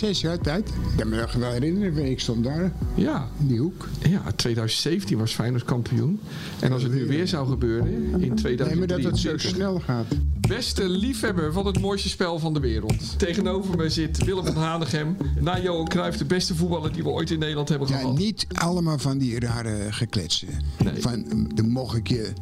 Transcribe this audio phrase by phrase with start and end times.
[0.00, 0.68] Zes jaar tijd.
[0.68, 3.88] Ik kan me nog wel herinneren, ik stond daar Ja, in die hoek.
[4.08, 6.20] ja, 2017 was Feyenoord kampioen.
[6.60, 7.86] En als het nu weer zou gebeuren
[8.20, 9.40] in Nee, maar dat het zo 2023...
[9.40, 10.06] snel gaat.
[10.48, 13.18] Beste liefhebber van het mooiste spel van de wereld.
[13.18, 15.16] Tegenover me zit Willem van Hanegem.
[15.40, 18.18] Na Johan Cruijff de beste voetballer die we ooit in Nederland hebben Ja, gehad.
[18.18, 20.48] niet allemaal van die rare gekletsen.
[20.84, 21.00] Nee.
[21.02, 22.32] Van, dan mocht ik je,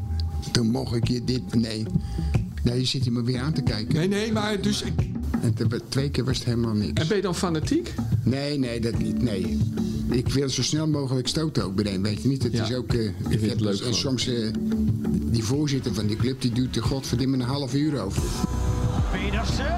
[0.52, 1.86] dan mocht ik je dit, nee.
[2.68, 3.94] Nee, je zit hier maar weer aan te kijken.
[3.94, 4.84] Nee, nee, maar dus...
[5.42, 7.00] En te- twee keer was het helemaal niks.
[7.02, 7.94] En ben je dan fanatiek?
[8.22, 9.58] Nee, nee, dat niet, nee.
[10.10, 12.42] Ik wil zo snel mogelijk stoten ook bij een, weet je niet?
[12.42, 12.64] Het Ja.
[12.64, 12.92] is ook...
[12.92, 13.94] eh, ik het heb leuk en gewoon.
[13.94, 14.48] soms eh,
[15.24, 18.22] die voorzitter van die club, die duurt er godverdimme een half uur over.
[19.12, 19.66] Pedersen.
[19.66, 19.70] 2-1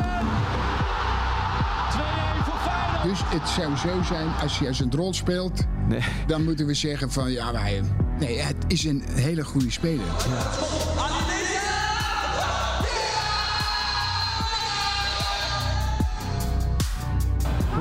[2.45, 3.03] voor Feyenoord.
[3.03, 6.01] Dus het zou zo zijn, als je als een rol speelt, Nee.
[6.27, 7.81] dan moeten we zeggen van ja, wij,
[8.21, 10.05] nee, het is een hele goede speler.
[10.07, 11.10] Goed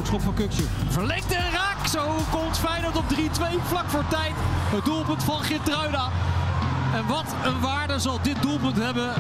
[0.10, 0.64] schop van Kuksje.
[0.90, 1.88] Verlengd en raak.
[1.88, 3.18] Zo komt Feyenoord op 3-2
[3.64, 4.32] vlak voor tijd.
[4.76, 6.10] Het doelpunt van Geertruida.
[6.96, 9.14] En wat een waarde zal dit doelpunt hebben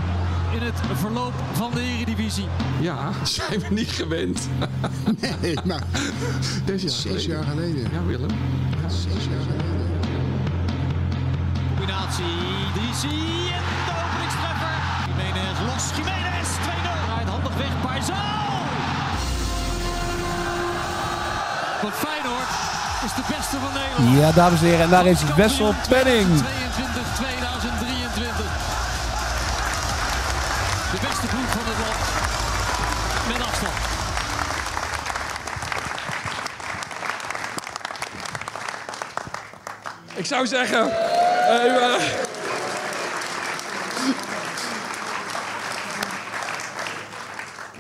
[0.53, 2.47] in het verloop van de Eredivisie.
[2.79, 4.47] Ja, zijn we niet gewend.
[5.41, 5.83] Nee, maar
[6.65, 7.29] Zes jaar zes geleden.
[7.29, 7.91] jaar geleden.
[7.91, 8.29] Ja, Willem.
[8.87, 9.77] Zes jaar geleden.
[11.67, 12.35] Combinatie.
[12.75, 14.75] DC en de openingstreffer.
[15.07, 15.83] Jiménez los.
[15.97, 17.05] Jiménez 2-0.
[17.05, 17.81] Draait handig weg.
[17.81, 18.48] Paisal.
[21.81, 22.49] Want Feyenoord
[23.05, 24.17] is de beste van Nederland.
[24.19, 26.25] Ja, dames en heren, en daar is Wessel Penning.
[26.25, 28.45] 22, 2023.
[30.91, 32.27] De beste ploeg van het land.
[33.27, 33.87] Met afstand.
[40.15, 40.91] Ik zou zeggen...
[41.49, 42.03] eh,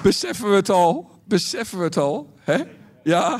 [0.01, 1.09] beseffen we het al?
[1.25, 2.33] Beseffen we het al?
[2.43, 2.78] Hè?
[3.03, 3.39] Ja.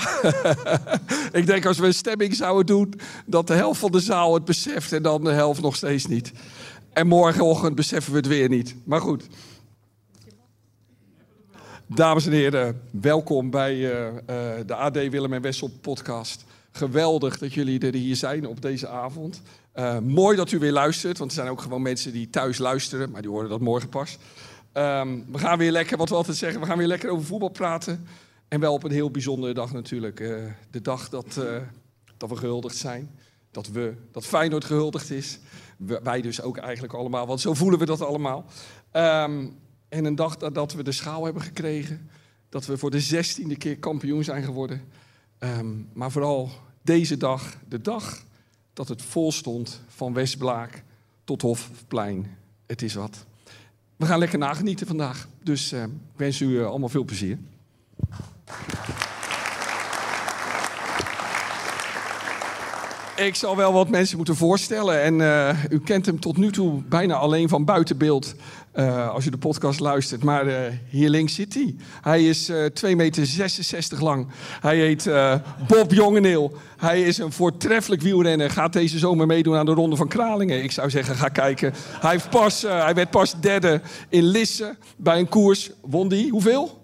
[1.39, 2.93] ik denk als we een stemming zouden doen...
[3.25, 6.31] dat de helft van de zaal het beseft en dan de helft nog steeds niet.
[6.93, 8.75] En morgenochtend beseffen we het weer niet.
[8.83, 9.27] Maar goed.
[11.87, 16.45] Dames en heren, welkom bij eh, eh, de AD Willem en Wessel podcast.
[16.71, 19.41] Geweldig dat jullie er hier zijn op deze avond.
[19.71, 23.11] Eh, mooi dat u weer luistert, want er zijn ook gewoon mensen die thuis luisteren,
[23.11, 24.17] maar die horen dat morgen pas.
[24.71, 27.49] Ehm, we gaan weer lekker, wat we altijd zeggen, we gaan weer lekker over voetbal
[27.49, 28.07] praten.
[28.49, 30.19] En wel op een heel bijzondere dag natuurlijk.
[30.19, 31.61] eh, de dag dat, eh,
[32.17, 33.09] dat we gehuldigd zijn.
[33.51, 35.39] Dat we, dat Feyenoord gehuldigd is.
[35.77, 38.45] Wij dus ook eigenlijk allemaal, want zo voelen we dat allemaal.
[38.91, 39.47] Ehm,
[39.89, 42.09] en een dag dat, dat we de schaal hebben gekregen.
[42.49, 44.81] Dat we voor de zestiende keer kampioen zijn geworden.
[45.37, 46.49] Ehm, maar vooral
[46.81, 48.23] deze dag, de dag
[48.73, 50.83] dat het vol stond van Westblaak
[51.23, 52.37] tot Hofplein.
[52.65, 53.25] Het is wat.
[53.95, 55.27] We gaan lekker nagenieten vandaag.
[55.43, 57.37] Dus eh, ik wens u eh, allemaal veel plezier.
[63.25, 65.01] Ik zal wel wat mensen moeten voorstellen.
[65.01, 68.35] En eh, u kent hem tot nu toe bijna alleen van buitenbeeld.
[68.71, 70.23] eh, als u de podcast luistert.
[70.23, 71.75] Maar eh, hier links zit hij.
[72.01, 74.27] Hij is eh 2,66 meter lang.
[74.61, 75.09] Hij heet
[75.67, 76.53] Bob Jongeneel.
[76.77, 78.49] Hij is een voortreffelijk wielrenner.
[78.49, 80.63] Gaat deze zomer meedoen aan de Ronde van Kralingen.
[80.63, 81.73] Ik zou zeggen, ga kijken.
[81.99, 85.71] Hij, heeft pas, hij werd pas derde in Lisse bij een koers.
[85.81, 86.31] Won die?
[86.31, 86.78] Hoeveel?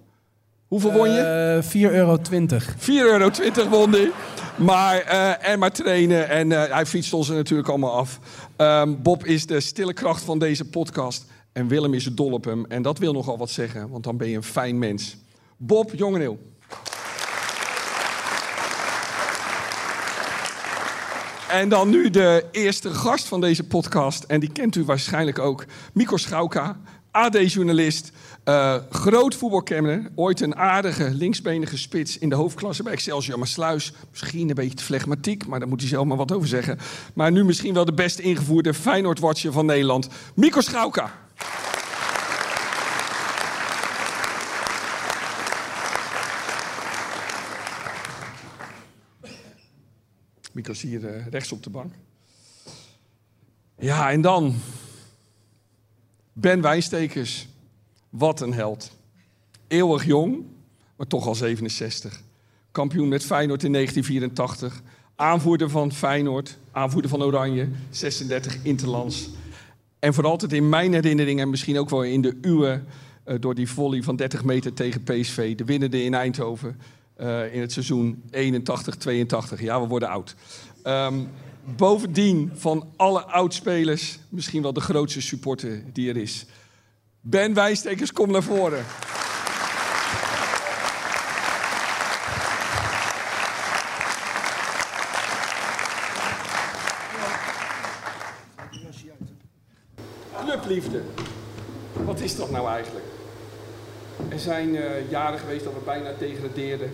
[0.68, 1.20] Hoeveel won je?
[1.20, 2.18] Eh 4,20 euro.
[2.20, 4.12] 4,20 euro won hij.
[4.58, 6.30] Maar, eh, en maar trainen.
[6.30, 8.20] En eh, hij fietst ons er natuurlijk allemaal af.
[8.56, 11.26] Ehm, Bob is de stille kracht van deze podcast.
[11.52, 12.66] En Willem is dol op hem.
[12.66, 15.18] En dat wil nogal wat zeggen, want dan ben je een fijn mens.
[15.58, 16.40] Bob Jongeneel.
[21.50, 24.24] En dan nu de eerste gast van deze podcast.
[24.24, 25.66] En die kent u waarschijnlijk ook.
[25.94, 26.80] Mikko Schauka,
[27.16, 28.12] AD-journalist,
[28.44, 30.12] eh, groot voetbalkenner.
[30.16, 33.94] Ooit een aardige linksbenige spits in de hoofdklasse bij Excelsior Maassluis.
[34.12, 36.78] Misschien een beetje te flegmatiek, maar daar moet hij zelf maar wat over zeggen.
[37.14, 41.12] Maar nu misschien wel de best ingevoerde Feyenoord-watcher van Nederland, Mico Schauka.
[50.52, 51.94] Mico is hier eh, rechts op de bank.
[53.78, 54.56] Ja, en dan
[56.38, 57.48] Ben Wijnstekers.
[58.10, 58.92] Wat een held.
[59.68, 60.44] Eeuwig jong,
[60.96, 62.22] maar toch al 67.
[62.72, 64.82] Kampioen met Feyenoord in 1984.
[65.16, 69.30] Aanvoerder van Feyenoord, aanvoerder van Oranje, 36 Interlands.
[70.00, 72.82] En voor altijd in mijn herinnering en misschien ook wel in de uwe...
[73.24, 75.56] eh, door die volley van 30 meter tegen PSV.
[75.56, 76.80] De winnende in Eindhoven
[77.16, 79.60] eh, in het seizoen 81-82.
[79.60, 80.36] Ja, we worden oud.
[80.84, 81.20] Ehm,
[81.66, 86.46] bovendien van alle oudspelers misschien wel de grootste supporter die er is.
[87.22, 88.86] Ben Wijstekers, kom naar voren.
[100.66, 101.02] Clubliefde.
[101.94, 103.06] Wat is dat nou eigenlijk?
[104.30, 106.92] Er zijn eh, jaren geweest dat we bijna degradeerden.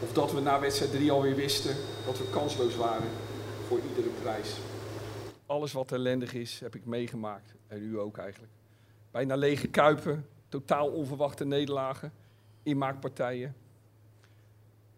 [0.00, 1.74] Of dat we na wedstrijd 3 alweer wisten
[2.06, 3.08] dat we kansloos waren
[3.72, 4.56] voor iedere prijs.
[5.46, 7.54] Alles wat ellendig is, heb ik meegemaakt.
[7.66, 8.52] En u ook eigenlijk.
[9.10, 12.12] Bijna lege kuipen, totaal onverwachte nederlagen,
[12.62, 13.54] inmaakpartijen.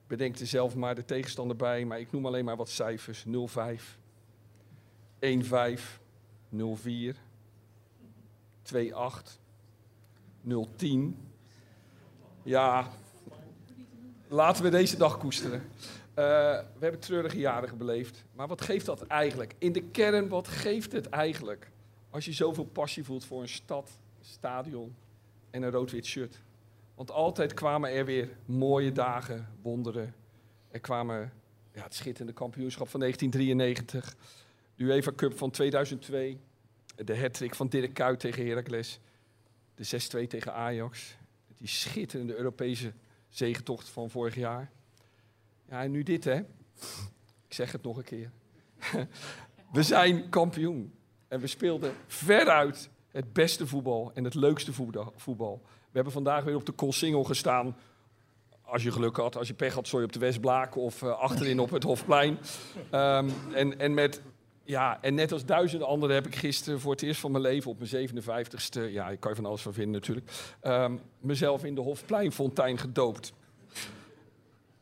[0.06, 3.24] Bedenk er zelf maar de tegenstander bij, maar ik noem alleen maar wat cijfers.
[3.26, 3.30] 0-5,
[5.18, 6.00] 1-5,
[6.50, 7.16] 0-4,
[8.62, 8.76] 2-8,
[10.48, 10.54] 0-10.
[12.42, 12.90] Ja,
[14.28, 15.62] laten we deze dag koesteren.
[16.14, 16.24] Eh,
[16.78, 18.24] we hebben treurige jaren beleefd.
[18.32, 19.54] Maar wat geeft dat eigenlijk?
[19.58, 21.70] In de kern, wat geeft het eigenlijk?
[22.10, 24.94] Als je zoveel passie voelt voor een stad, een stadion
[25.50, 26.40] en een rood-wit shirt.
[26.94, 30.14] Want altijd kwamen er weer mooie dagen, wonderen.
[30.70, 31.32] Er kwamen
[31.72, 34.16] ja, het schitterende kampioenschap van 1993.
[34.74, 36.40] De UEFA Cup van 2002.
[37.04, 39.00] De hat van Dirk Kuyt tegen Heracles.
[39.74, 41.16] De 6-2 tegen Ajax.
[41.56, 42.92] Die schitterende Europese
[43.28, 44.70] zegentocht van vorig jaar.
[45.70, 46.36] Ja, en nu dit, hè.
[47.46, 48.30] Ik zeg het nog een keer.
[49.72, 50.92] We zijn kampioen.
[51.28, 54.72] En we speelden veruit het beste voetbal en het leukste
[55.16, 55.62] voetbal.
[55.64, 57.76] We hebben vandaag weer op de Koolsingel gestaan.
[58.62, 61.60] Als je geluk had, als je pech had, je op de Westblaak of uh, achterin
[61.60, 62.38] op het Hofplein.
[62.92, 64.20] Um, en, en, met,
[64.64, 67.70] ja, en net als duizenden anderen heb ik gisteren voor het eerst van mijn leven
[67.70, 70.30] op mijn 57ste, ja, ik kan je van alles van vinden natuurlijk,
[70.62, 73.32] um, mezelf in de Hofpleinfontein gedoopt.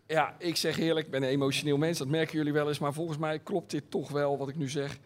[0.06, 2.92] Ja, ik zeg eerlijk, ik ben een emotioneel mens, dat merken jullie wel eens, maar
[2.92, 4.98] volgens mij klopt dit toch wel wat ik nu zeg.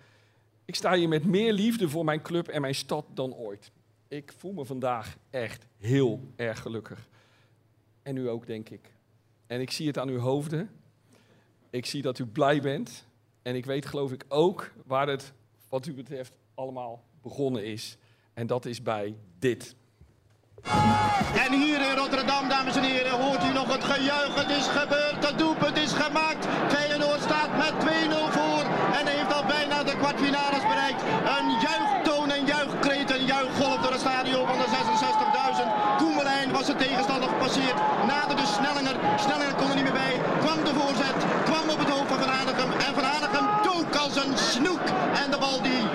[0.65, 3.71] Ik sta hier met meer liefde voor mijn club en mijn stad dan ooit.
[4.09, 7.09] Ik voel me vandaag echt heel erg gelukkig.
[8.03, 8.93] En u ook, denk ik.
[9.47, 10.71] En ik zie het aan uw hoofden.
[11.71, 13.07] Ik zie dat u blij bent.
[13.43, 15.33] En ik weet, geloof ik, ook waar het,
[15.69, 17.97] wat u betreft, allemaal begonnen is.
[18.35, 19.77] En dat is bij dit.
[21.45, 24.35] En hier in Rotterdam, dames en heren, hoort u nog het gejuich.
[24.35, 26.47] Het is gebeurd, het doelpunt is gemaakt.
[26.69, 27.87] Feyenoord staat met 2-0
[28.37, 28.65] voor
[28.99, 31.03] en heeft al bijna de kwartfinales bereikt.
[31.37, 34.69] Een juichtoon en juichkreet, een juichgolf door het stadion van de
[35.59, 35.97] 66.000.
[35.97, 38.97] Koemelijn was de tegenstander gepasseerd, naderde Snellinger.
[39.25, 40.15] Snellinger kon er niet meer bij.
[40.45, 42.73] Kwam de voorzet, kwam op het hoofd van Van.
[42.87, 44.87] En Van Hanegem dook als een snoek.
[45.23, 45.86] En de bal die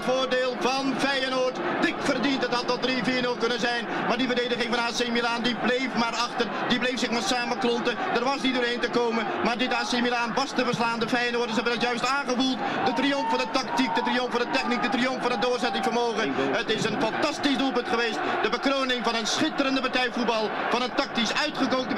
[0.00, 1.56] het voordeel van Feyenoord.
[1.80, 3.84] Dik verdiend, het had tot 3-4-0 kunnen zijn.
[4.08, 6.46] Maar die verdediging van AC Milan die bleef maar achter.
[6.68, 7.96] Die bleef zich maar samenklonten.
[8.14, 9.26] Er was niet doorheen te komen.
[9.44, 11.00] Maar dit AC Milan was te verslaan.
[11.00, 12.58] De Feyenoorders hebben het juist aangevoeld.
[12.84, 16.34] De triomf van de tactiek, de triomf van de techniek, de triomf van het doorzettingsvermogen.
[16.60, 18.18] Het is een fantastisch doelpunt geweest.
[18.42, 20.50] De bekroning van een schitterende partij voetbal.
[20.70, 21.94] Van een tactisch uitgekookte.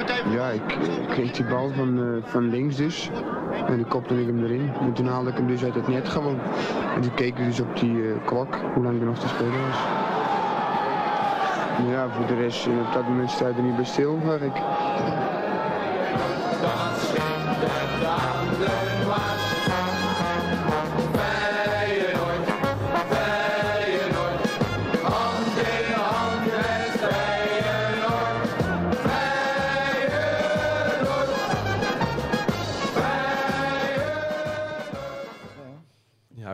[0.51, 0.77] Ik
[1.09, 3.09] kreeg die bal van, eh, van links dus.
[3.67, 4.71] En die kopte ik hem erin.
[4.81, 6.39] En toen haalde ik hem dus uit het net gewoon.
[6.95, 9.67] En toen keek ik dus op die eh, klok, hoe lang er nog te spelen
[9.67, 9.77] was.
[11.89, 14.57] Ja, voor de rest, eh, op dat moment sta je er niet bij stil, eigenlijk.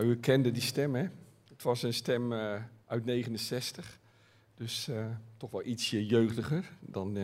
[0.09, 1.05] U kende die stem, hè?
[1.49, 3.99] Het was een stem eh, uit 69.
[4.55, 5.05] Dus eh,
[5.37, 7.23] toch wel ietsje jeugdiger dan eh,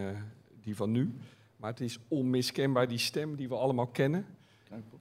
[0.62, 1.14] die van nu.
[1.58, 4.26] Maar het is onmiskenbaar die stem die we allemaal kennen.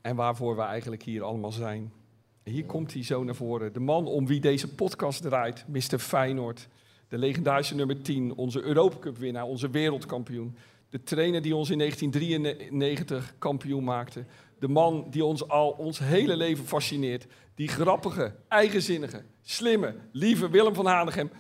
[0.00, 1.92] En waarvoor we eigenlijk hier allemaal zijn.
[2.42, 3.72] Hier komt hij zo naar voren.
[3.72, 5.98] De man om wie deze podcast draait, Mr.
[5.98, 6.68] Feyenoord.
[7.08, 10.56] De legendarische nummer 10, onze Europa Cup winnaar, onze wereldkampioen.
[10.90, 14.24] De trainer die ons in 1993 kampioen maakte.
[14.58, 17.26] De man die ons al ons hele leven fascineert.
[17.54, 21.30] Die grappige, eigenzinnige, slimme, lieve Willem van Hanegem.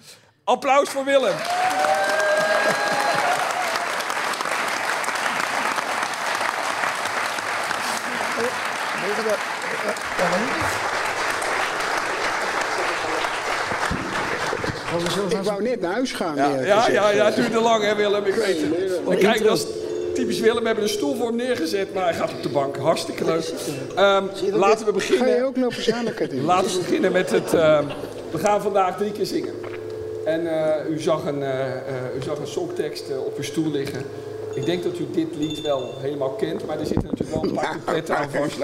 [0.44, 1.34] Applaus voor Willem.
[15.28, 16.36] Ik wou net naar huis gaan.
[16.36, 19.18] Ja, eerlijk ja, ja, ja, het duurde lang hè Willem, ik weet het.
[19.18, 19.66] Kijk, dat
[20.14, 20.60] typisch Willem.
[20.60, 22.76] We hebben een stoel voor hem neergezet, maar hij gaat op de bank.
[22.76, 23.52] Hartstikke leuk.
[23.94, 25.44] Ehm, laten we Ga je beginnen.
[25.44, 26.44] ook lopen doen?
[26.52, 27.54] Laten we beginnen met het...
[27.54, 27.84] ehm,
[28.30, 29.54] we gaan vandaag drie keer zingen.
[30.24, 34.02] En eh, u, zag een, eh, u zag een songtekst op uw stoel liggen.
[34.54, 37.54] Ik denk dat u dit lied wel helemaal kent, maar er zitten natuurlijk wel een
[37.54, 38.56] paar coupletten aan vast.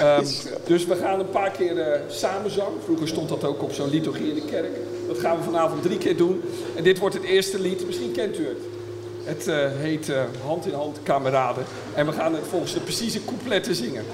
[0.00, 0.24] Ehm,
[0.66, 2.68] dus we gaan een paar keer eh samenzang.
[2.84, 4.70] Vroeger stond dat ook op zo'n liturgie in de kerk.
[5.08, 6.42] Dat gaan we vanavond drie keer doen.
[6.76, 7.86] En dit wordt het eerste lied.
[7.86, 8.58] Misschien kent u het.
[9.24, 11.64] Het eh, heet eh, Hand in Hand Kameraden.
[11.94, 14.04] En we gaan het volgens de precieze coupletten zingen.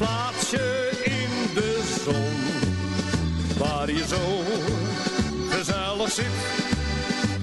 [0.00, 2.36] Plaatsje in de zon,
[3.58, 4.24] waar je zo
[5.50, 6.36] gezellig zit.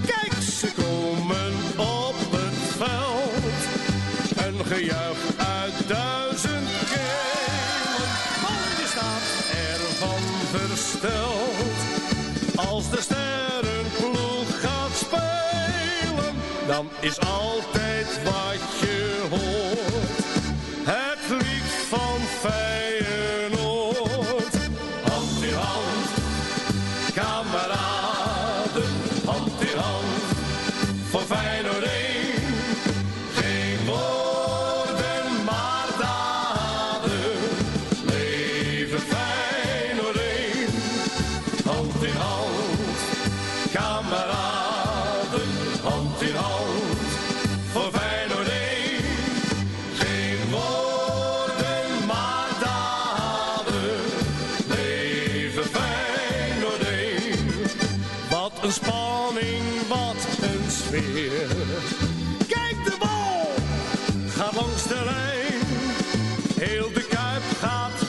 [0.05, 3.59] Kijk, ze komen op het veld.
[4.45, 8.11] Een gejuich uit duizend kelen.
[8.45, 9.27] Want je staat
[9.73, 11.77] ervan versteld.
[12.55, 16.35] Als de sterrenploeg gaat spelen,
[16.67, 19.56] dan is altijd wat je hoort.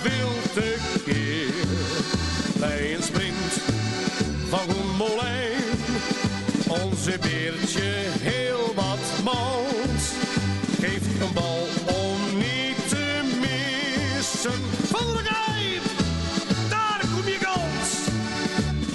[0.03, 1.67] Wild tekeer.
[2.59, 3.53] Bij een sprint
[4.49, 5.63] van Molijn.
[6.69, 10.13] Onze beertje heel wat mans.
[10.81, 14.61] Geeft een bal om niet te missen.
[14.89, 15.83] Van Gijp,
[16.69, 17.91] daar kom je kans.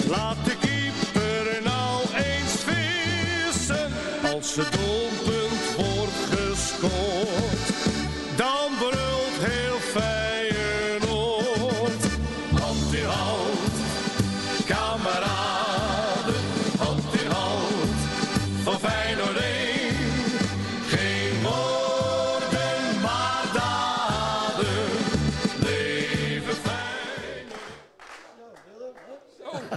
[0.08, 3.92] Laat de keeper nou eens vissen.
[4.34, 7.23] Als het doelpunt wordt gescoord,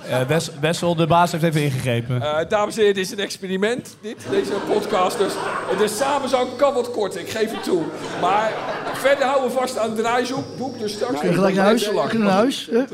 [0.10, 2.22] Eh, Wes- Wessel, de baas, heeft even ingegrepen.
[2.22, 5.18] Eh, dames en heren, dit is een experiment, dit, deze podcast.
[5.18, 5.34] Dus
[5.78, 7.82] de samenzang kan wat korter, ik geef het toe.
[8.22, 8.54] Maar
[8.94, 11.88] verder houden we vast aan het draaiboek, dus straks Nou, Gelijk naar huis.
[11.88, 12.10] We lang.
[12.10, 12.66] kunnen naar huis.
[12.72, 12.86] We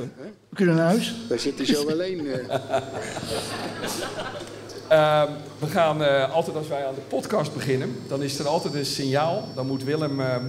[0.54, 1.16] kunnen naar huis.
[1.30, 2.28] Daar zit hij zo alleen.
[2.28, 2.56] eh.
[4.88, 8.74] Ehm, we gaan eh, altijd als wij aan de podcast beginnen, dan is er altijd
[8.74, 9.48] een signaal.
[9.56, 10.44] Dan moet Willem ehm,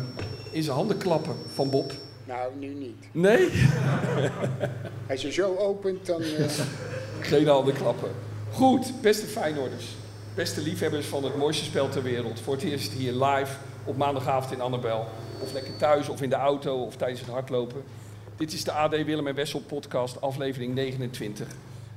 [0.51, 1.93] in zijn handen klappen van Bob.
[2.25, 3.09] Nou, nu niet.
[3.13, 3.51] Nee?
[5.11, 6.23] Als je zo opent, dan...
[6.23, 6.45] eh,
[7.21, 8.11] Geen handen klappen.
[8.53, 9.85] Goed, beste Feyenoorders.
[10.35, 12.41] Beste liefhebbers van het mooiste spel ter wereld.
[12.41, 15.07] Voor het eerst hier live op maandagavond in Annabel.
[15.41, 17.83] Of lekker thuis of in de auto of tijdens het hardlopen.
[18.37, 21.47] Dit is de AD Willem en Wessel podcast, aflevering 29.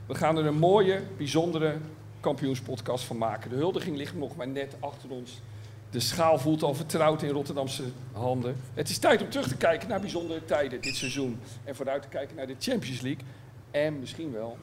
[0.08, 1.76] We gaan er een mooie, bijzondere
[2.20, 3.50] kampioenspodcast van maken.
[3.50, 5.42] De huldiging ligt nog maar net achter ons.
[5.90, 8.56] De schaal voelt al vertrouwd in Rotterdamse handen.
[8.74, 11.40] Het is tijd om terug te kijken naar bijzondere tijden dit seizoen.
[11.64, 13.24] En vooruit te kijken naar de Champions League.
[13.72, 14.58] En misschien wel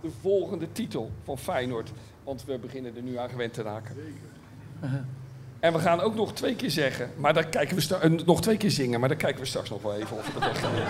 [0.00, 1.90] de volgende titel van Feyenoord.
[2.24, 3.96] Want we beginnen er nu aan gewend te raken.
[5.60, 8.56] En we gaan ook nog twee keer zeggen, maar daar kijken we eh, nog twee
[8.56, 10.74] keer zingen, maar daar kijken we straks nog wel even of we dat echt gaan
[10.74, 10.84] doen.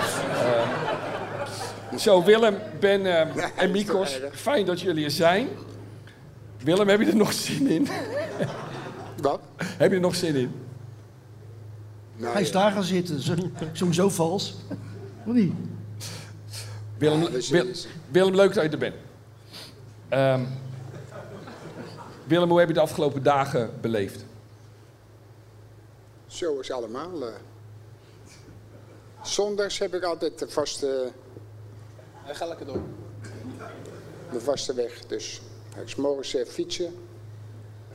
[1.90, 5.48] Eh, zo, Willem, Ben eh, en Mikos, fijn dat jullie er zijn.
[6.62, 7.88] Willem, heb je er nog zin in?
[9.22, 9.40] Wat?
[9.56, 10.52] heb je er nog zin in?
[12.16, 13.20] Nou, Hij is daar gaan zitten.
[13.20, 13.34] Zo-
[13.72, 14.56] Sowieso vals.
[15.26, 15.52] Of niet?
[16.98, 17.66] Willem, Ja, dus- Wil-
[18.10, 18.94] Willem leuk dat je er bent.
[20.08, 20.44] Ehm,
[22.24, 24.24] Willem, hoe heb je de afgelopen dagen beleefd?
[26.26, 27.26] Zo is allemaal.
[27.26, 27.34] eh.
[29.22, 31.10] Zondags heb ik altijd de vaste,
[32.26, 32.82] Ga lekker door.
[34.32, 35.06] de vaste weg.
[35.06, 35.40] Dus
[35.86, 36.94] ik morgens eh, fietsen.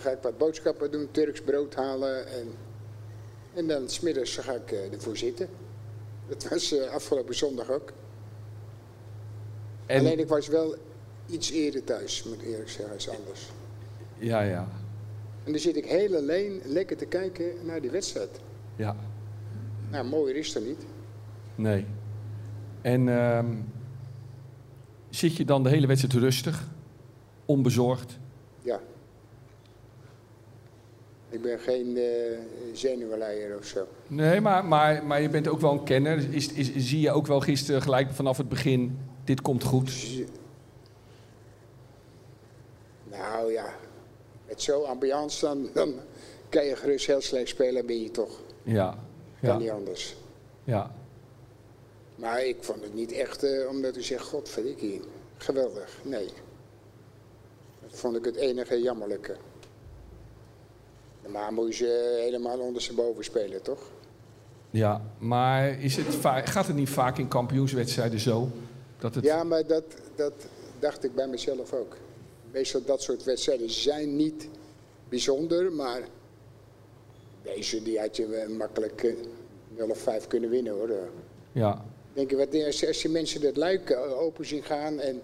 [0.05, 2.27] Ga ik wat boodschappen doen, Turks brood halen.
[2.27, 2.47] En,
[3.53, 5.47] en dan smiddags ga ik eh, ervoor zitten.
[6.27, 7.93] Dat was eh, afgelopen zondag ook.
[9.85, 10.75] En, Alleen ik was wel
[11.29, 13.51] iets eerder thuis, moet ik eerlijk zeggen, is anders.
[14.17, 14.67] Ja, ja,
[15.43, 18.39] En dan zit ik heel alleen lekker te kijken naar die wedstrijd.
[18.75, 18.95] ja.
[19.91, 20.85] Nou, mooier is er niet.
[21.55, 21.85] Nee.
[22.81, 23.55] En ehm,
[25.09, 26.67] zit je dan de hele wedstrijd rustig,
[27.45, 28.17] onbezorgd?
[28.61, 28.79] Ja.
[31.35, 32.03] Ik ben geen eh
[32.73, 33.87] zenuwleier of zo.
[34.07, 36.33] Nee, maar, maar, maar je bent ook wel een kenner.
[36.33, 39.91] Is, is, zie je ook wel gisteren gelijk vanaf het begin, dit komt goed?
[43.09, 43.73] Nou ja,
[44.47, 45.93] met zo'n ambiance dan, dan
[46.49, 48.39] kan je gerust heel slecht spelen, ben je toch.
[48.63, 48.97] Ja,
[49.41, 50.15] Kan niet anders.
[50.63, 50.95] ja.
[52.15, 55.01] Maar ik vond het niet echt eh, omdat u zegt, godverdikkie,
[55.37, 55.99] geweldig.
[56.03, 56.27] Nee.
[57.81, 59.35] Dat vond ik het enige jammerlijke.
[61.27, 63.79] Maar moet je ze helemaal ondersteboven spelen, toch?
[64.69, 68.49] Ja, maar is het gaat het niet vaak in kampioenswedstrijden zo?
[68.99, 69.23] Dat het...
[69.23, 69.83] Ja, maar dat,
[70.15, 70.33] dat
[70.79, 71.97] dacht ik bij mezelf ook.
[72.51, 74.47] Meestal dat soort wedstrijden zijn niet
[75.09, 76.01] bijzonder, maar
[77.41, 79.13] deze die had je makkelijk eh,
[79.75, 80.89] 0 of 5 kunnen winnen hoor.
[81.51, 81.85] ja.
[82.13, 85.21] Denk je, wat, als, als je mensen dat luik eh, open zien gaan en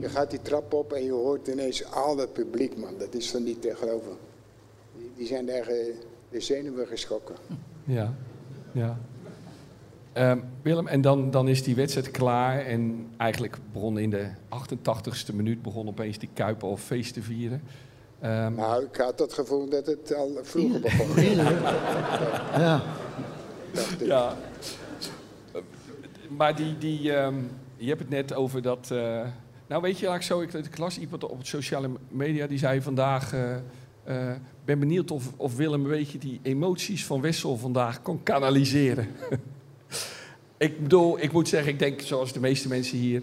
[0.00, 2.98] je gaat die trap op en je hoort ineens al dat publiek, man.
[2.98, 4.16] Dat is dan niet te geloven.
[5.20, 5.94] Die, zijn daar eh,
[6.30, 7.34] de zenuwen geschrokken.
[7.84, 8.14] Ja,
[8.72, 8.98] ja.
[10.12, 12.66] Ehm, Willem, en dan, dan is die wedstrijd klaar.
[12.66, 17.62] En eigenlijk begon in de 88ste minuut begon opeens die Kuip al feest te vieren.
[18.20, 21.24] Ehm, Nou, ik had het gevoel dat het al vroeger begon.
[22.60, 22.82] Ja.
[24.00, 24.36] ja.
[25.52, 25.60] Eh,
[26.28, 27.34] Maar die, die, ehm,
[27.76, 28.90] je hebt het net over dat...
[28.90, 29.26] eh,
[29.66, 32.58] nou weet je, laat ik zo, ik, ik las iemand op het sociale media, die
[32.58, 33.34] zei vandaag...
[34.10, 38.22] eh eh, ben benieuwd of, of Willem een beetje die emoties van Wessel vandaag kan
[38.22, 39.08] kanaliseren.
[40.56, 43.22] ik bedoel, ik moet zeggen, ik denk zoals de meeste mensen hier...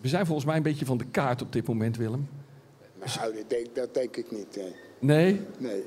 [0.00, 2.28] We zijn volgens mij een beetje van de kaart op dit moment, Willem.
[2.98, 4.56] Nou, dat denk, dat denk ik niet.
[4.56, 4.72] Nee.
[4.98, 5.40] Nee?
[5.58, 5.82] nee.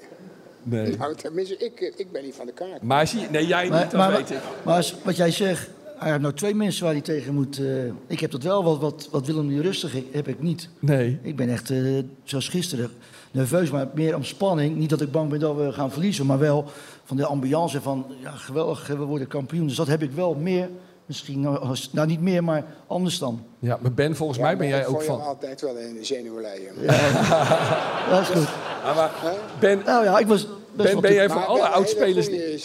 [0.63, 0.97] Nee.
[0.97, 2.82] Nou, tenminste, ik, ik ben niet van de kaart.
[2.82, 4.41] Maar zie, nee, jij niet, Maar, dat maar, weet ik.
[4.65, 7.57] maar als- wat jij zegt, hij heeft nou twee mensen waar hij tegen moet.
[7.59, 7.65] eh,
[8.07, 10.69] ik heb dat wel, wat, wat, wat Willem nu rustig ik- heb ik niet.
[10.79, 11.19] Nee.
[11.21, 11.79] Ik ben echt, eh,
[12.23, 12.89] zoals gisteren,
[13.31, 14.75] nerveus, maar meer om spanning.
[14.75, 16.65] Niet dat ik bang ben dat we gaan verliezen, maar wel
[17.03, 19.67] van de ambiance van, ja geweldig, we worden kampioen.
[19.67, 20.69] Dus dat heb ik wel meer,
[21.05, 23.43] misschien, nou, als- nou niet meer, maar anders dan.
[23.59, 25.21] Ja, maar Ben, volgens Ja, mij ben jij ik ook van...
[25.21, 26.71] altijd wel een zenuwleier.
[28.09, 28.47] Dat is goed.
[28.83, 29.12] Ja, maar
[29.59, 32.27] ben, Nou ja, ik was best ben, wel ben jij van alle oudspelers...
[32.29, 32.59] die-.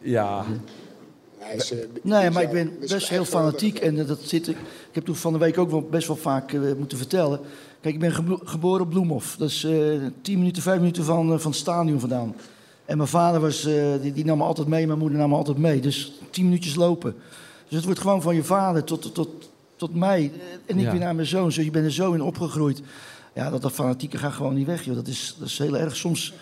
[0.00, 0.44] Ja,
[1.46, 4.56] Hij is, eh, Nee, maar ik ben is best heel fanatiek en dat zit ik.
[4.88, 7.40] Ik heb toen van de week ook wel best wel vaak eh, moeten vertellen.
[7.80, 9.36] Kijk, ik ben gebo- geboren op Bloemhof.
[9.38, 9.72] Dat is eh
[10.22, 12.34] 10 minuten, 5 minuten van, van het stadion vandaan.
[12.84, 15.36] En mijn vader was, eh, die, die nam me altijd mee, mijn moeder nam me
[15.36, 15.80] altijd mee.
[15.80, 17.14] Dus 10 minuutjes lopen.
[17.68, 19.28] Dus het wordt gewoon van je vader tot, tot,
[19.76, 20.32] tot mij.
[20.66, 20.90] En ik Ja.
[20.90, 21.44] weer naar mijn zoon.
[21.44, 22.80] Dus je bent er zo in opgegroeid.
[23.34, 24.94] Ja, dat, dat fanatieke gaat gewoon niet weg, joh.
[24.94, 25.96] Dat is, dat is heel erg.
[25.96, 26.32] Soms,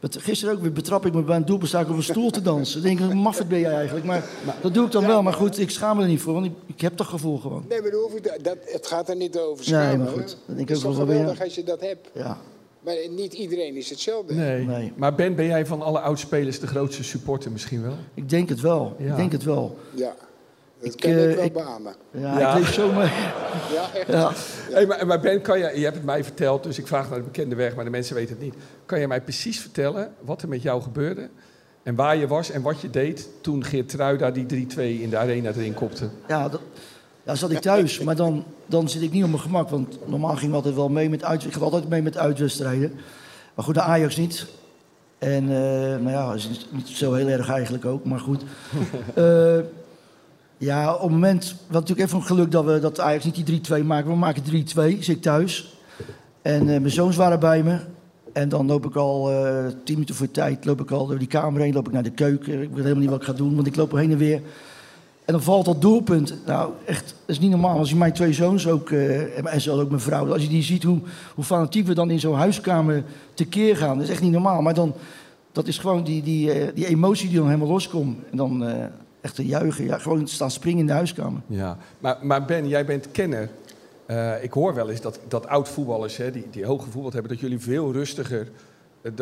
[0.00, 2.42] gisteren ook weer betrap ik me bij een doelpunt, sta ik op een stoel te
[2.42, 2.82] dansen.
[2.82, 4.06] Dan denk ik, mafferd ben jij eigenlijk.
[4.06, 4.24] Maar
[4.62, 5.22] dat doe ik dan wel.
[5.22, 7.64] Maar goed, ik schaam me er niet voor, want ik, ik heb dat gevoel gewoon.
[7.68, 9.98] Nee, maar dat hoef ik, dat, het gaat er niet over Nee, schamen.
[9.98, 12.08] maar goed, dat denk ik is ook wel geweldig als je dat hebt.
[12.14, 12.38] Ja.
[12.80, 14.34] Maar niet iedereen is hetzelfde.
[14.34, 14.64] nee.
[14.64, 14.92] Nee.
[14.96, 17.94] Maar Ben, ben jij van alle oudspelers de grootste supporter misschien wel?
[18.14, 18.96] Ik denk het wel.
[18.98, 19.10] Ja.
[19.10, 19.76] Ik denk het wel.
[19.94, 20.14] Ja,
[20.92, 21.94] dat Ik, kan ik eh, wel ik- beamen.
[22.10, 22.50] Ja, Ja.
[22.52, 23.08] ik leef zo mee.
[23.74, 24.08] Ja, echt.
[24.08, 24.32] Ja.
[24.70, 27.18] Hey, maar, maar Ben, kan je, je hebt het mij verteld, dus ik vraag naar
[27.18, 28.54] de bekende weg, maar de mensen weten het niet.
[28.86, 31.28] Kan je mij precies vertellen wat er met jou gebeurde?
[31.82, 35.16] En waar je was en wat je deed toen Geert Truida die 3-2 in de
[35.16, 36.08] arena erin kopte?
[36.28, 36.60] Ja, dat,
[37.22, 38.00] ja, zat ik thuis.
[38.00, 39.68] Maar dan, dan zit ik niet op mijn gemak.
[39.68, 42.92] Want normaal ging ik altijd wel mee met uit, ik ga altijd mee met uitwedstrijden.
[43.54, 44.46] Maar goed, de Ajax niet.
[45.18, 45.58] En eh,
[46.02, 48.42] nou ja, is niet- niet zo heel erg eigenlijk ook, maar goed.
[49.14, 49.58] Eh,
[50.58, 53.60] ja, op het moment, we natuurlijk even een geluk dat we dat Ajax niet die
[53.82, 54.10] 3-2 maken.
[54.10, 54.42] We maken
[54.96, 55.76] 3-2, zit thuis.
[56.42, 57.78] En eh, mijn zoons waren bij me.
[58.32, 61.28] En dan loop ik al eh tien minuten voor tijd, loop ik al door die
[61.28, 62.62] kamer heen, loop ik naar de keuken.
[62.62, 64.40] Ik weet helemaal niet wat ik ga doen, want ik loop er heen en weer.
[65.24, 66.34] En dan valt dat doelpunt.
[66.46, 67.78] Nou, echt, dat is niet normaal.
[67.78, 70.62] Als je mijn twee zoons ook, eh, en zelfs ook mijn vrouw, als je die
[70.62, 70.98] ziet hoe,
[71.34, 74.62] hoe fanatiek we dan in zo'n huiskamer tekeer gaan, dat is echt niet normaal.
[74.62, 74.94] Maar dan,
[75.52, 78.18] dat is gewoon die, die, die emotie die dan helemaal loskomt.
[78.30, 78.64] En dan
[79.26, 81.40] echt te juichen, ja, gewoon staan springen in de huiskamer.
[81.46, 83.48] Ja, maar, maar Ben, jij bent kenner.
[84.06, 87.40] Eh, ik hoor wel eens dat, dat oud-voetballers, hè, die, die hoog gevoetbald hebben, dat
[87.40, 88.48] jullie veel rustiger
[89.02, 89.12] eh,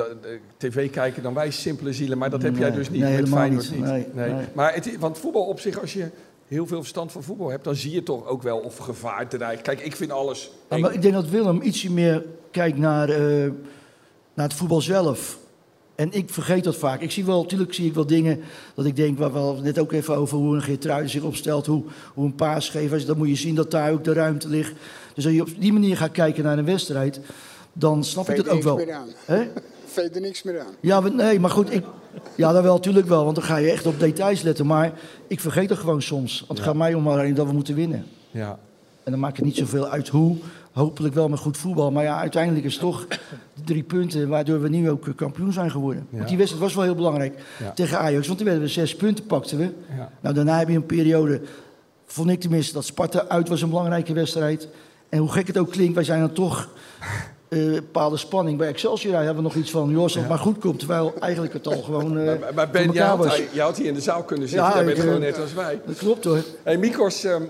[0.57, 2.19] tv kijken dan wij simpele zielen.
[2.19, 3.93] Maar dat heb jij dus niet nee, met helemaal Feyenoord niet.
[3.93, 4.15] niet.
[4.15, 4.35] Nee.
[4.53, 6.09] Maar het, want voetbal op zich, als je
[6.49, 9.63] heel veel verstand van voetbal hebt, dan zie je toch ook wel of gevaar dreigt.
[9.63, 10.51] Kijk, ik vind alles...
[10.71, 13.51] Ja, maar ik denk dat Willem ietsje meer kijkt naar, eh,
[14.35, 15.39] naar het voetbal zelf.
[15.95, 17.01] En ik vergeet dat vaak.
[17.01, 18.41] Ik zie wel, natuurlijk zie ik wel dingen
[18.75, 21.67] dat ik denk, waar we het net ook even over hoe een Geertruiden zich opstelt,
[21.67, 21.83] hoe,
[22.15, 23.07] hoe een paas geeft.
[23.07, 24.73] Dan moet je zien dat daar ook de ruimte ligt.
[25.15, 27.21] Dus als je op die manier gaat kijken naar een wedstrijd,
[27.73, 28.77] dan snap ik dat ook er niks wel.
[28.77, 29.09] meer aan.
[29.25, 29.49] Hè?
[29.85, 30.75] Veet er niks meer aan.
[30.81, 31.85] Ja, maar- nee, maar goed, ik,
[32.37, 34.67] ja, dat wel, natuurlijk wel, want dan ga je echt op details letten.
[34.67, 34.93] Maar
[35.27, 36.39] ik vergeet het gewoon soms.
[36.39, 36.65] Want het Ja.
[36.65, 38.05] gaat mij om alleen dat we moeten winnen.
[38.31, 38.59] Ja.
[39.05, 40.37] En dan maakt het niet zoveel uit hoe.
[40.73, 41.91] Hopelijk wel met goed voetbal.
[41.91, 43.07] Maar ja, uiteindelijk is het toch
[43.55, 46.07] de drie punten waardoor we nu ook eh, kampioen zijn geworden.
[46.11, 46.17] Ja.
[46.17, 47.71] Want die wedstrijd was wel heel belangrijk Ja.
[47.71, 48.27] tegen Ajax.
[48.27, 49.71] Want toen werden we zes punten, pakten we.
[49.97, 50.11] Ja.
[50.21, 51.41] Nou, daarna heb je een periode,
[52.07, 54.69] vond ik tenminste, dat Sparta uit was een belangrijke wedstrijd.
[55.09, 56.69] En hoe gek het ook klinkt, wij zijn dan toch
[57.49, 58.59] eh, bepaalde spanning.
[58.59, 60.79] Bij Excelsior hebben we nog iets van, joh, als het maar goed komt.
[60.79, 64.01] Terwijl eigenlijk het al gewoon eh Maar, Ben, jij elkaar had, had hier in de
[64.01, 64.69] zaal kunnen zitten.
[64.69, 65.81] Ja, jij bent gewoon net als wij.
[65.87, 66.43] Dat klopt hoor.
[66.63, 67.43] Hey, Mikos, ehm,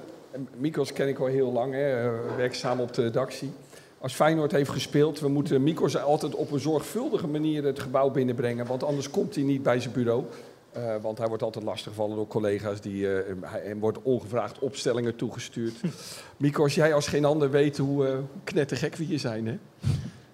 [0.57, 1.73] Mikos ken ik al heel lang.
[1.75, 1.97] Hè.
[2.05, 3.51] Eh, We werken samen op de redactie.
[3.99, 8.67] Als Feyenoord heeft gespeeld, we moeten Mikos altijd op een zorgvuldige manier het gebouw binnenbrengen.
[8.67, 10.25] Want anders komt hij niet bij zijn bureau.
[10.73, 12.81] Eh, want hij wordt altijd lastiggevallen door collega's.
[12.81, 15.75] Die, eh, hij, hem wordt ongevraagd opstellingen toegestuurd.
[16.37, 19.59] Mikos, jij als geen ander weet hoe knettergek we hier zijn, hè?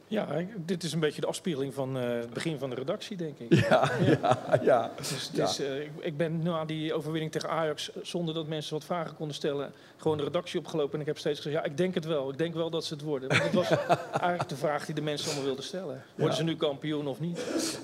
[0.06, 0.26] Ja,
[0.64, 3.54] dit is een beetje de afspiegeling van het begin van de redactie, denk ik.
[3.68, 4.90] Ja, ja, ja.
[4.96, 5.64] Dus, Ja.
[5.64, 9.34] eh, ik, ik ben na die overwinning tegen Ajax, zonder dat mensen wat vragen konden
[9.34, 10.94] stellen, gewoon de redactie opgelopen.
[10.94, 12.30] En ik heb steeds gezegd, ja, ik denk het wel.
[12.30, 13.28] Ik denk wel dat ze het worden.
[13.28, 13.68] Want dat was
[14.12, 16.02] eigenlijk de vraag die de mensen allemaal wilden stellen.
[16.14, 16.40] Worden Ja.
[16.40, 17.40] ze nu kampioen of niet?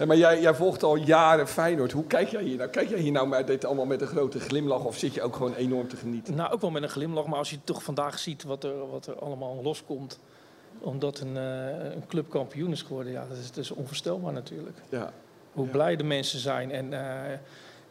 [0.07, 1.93] Maar jij, jij volgt al jaren Feyenoord.
[1.93, 2.71] Hoe kijk jij hier nou?
[2.71, 5.37] Kijk jij hier nou met dit allemaal met een grote glimlach of zit je ook
[5.37, 6.35] gewoon enorm te genieten?
[6.35, 7.27] Nou, ook wel met een glimlach.
[7.27, 10.19] Maar als je toch vandaag ziet wat er, wat er allemaal loskomt,
[10.79, 14.77] omdat een, eh, een club kampioen is geworden, ja, dat is, dat is onvoorstelbaar natuurlijk.
[14.89, 15.13] Ja.
[15.53, 16.71] Hoe blij de mensen zijn.
[16.71, 17.39] En eh,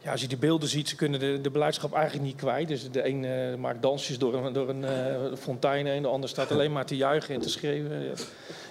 [0.06, 2.68] ja, als je die beelden ziet, ze kunnen de, de beleidschap eigenlijk niet kwijt.
[2.68, 6.28] Dus de een eh, maakt dansjes door een, door een eh, fontein heen, de ander
[6.28, 8.02] staat alleen maar te juichen en te schreeuwen.
[8.02, 8.12] Ja.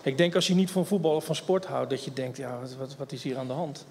[0.04, 2.60] Ik denk als je niet van voetbal of van sport houdt, dat je denkt, ja,
[2.60, 3.86] wat, wat, wat is hier aan de hand?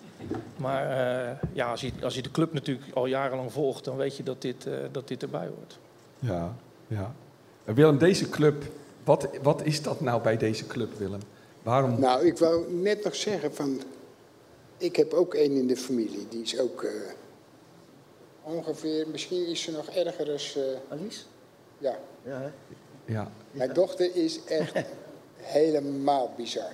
[0.57, 4.17] Maar eh, ja, als je, als je de club natuurlijk al jarenlang volgt, dan weet
[4.17, 5.79] je dat dit, eh, dat dit erbij hoort.
[6.19, 7.15] Ja, ja.
[7.65, 8.65] En Willem, deze club,
[9.05, 11.21] wat, wat is dat nou bij deze club, Willem?
[11.63, 12.01] Waarom?
[12.01, 13.81] Nou, ik wou net nog zeggen van...
[14.77, 16.27] Ik heb ook één in de familie.
[16.29, 16.91] Die is ook eh,
[18.45, 19.09] ongeveer...
[19.09, 20.57] Misschien is ze nog erger als...
[20.57, 21.21] eh, Alice?
[21.79, 21.99] ja.
[22.27, 22.49] Ja, hè?
[23.13, 23.31] Ja.
[23.51, 24.73] Mijn dochter is echt
[25.37, 26.73] helemaal bizar.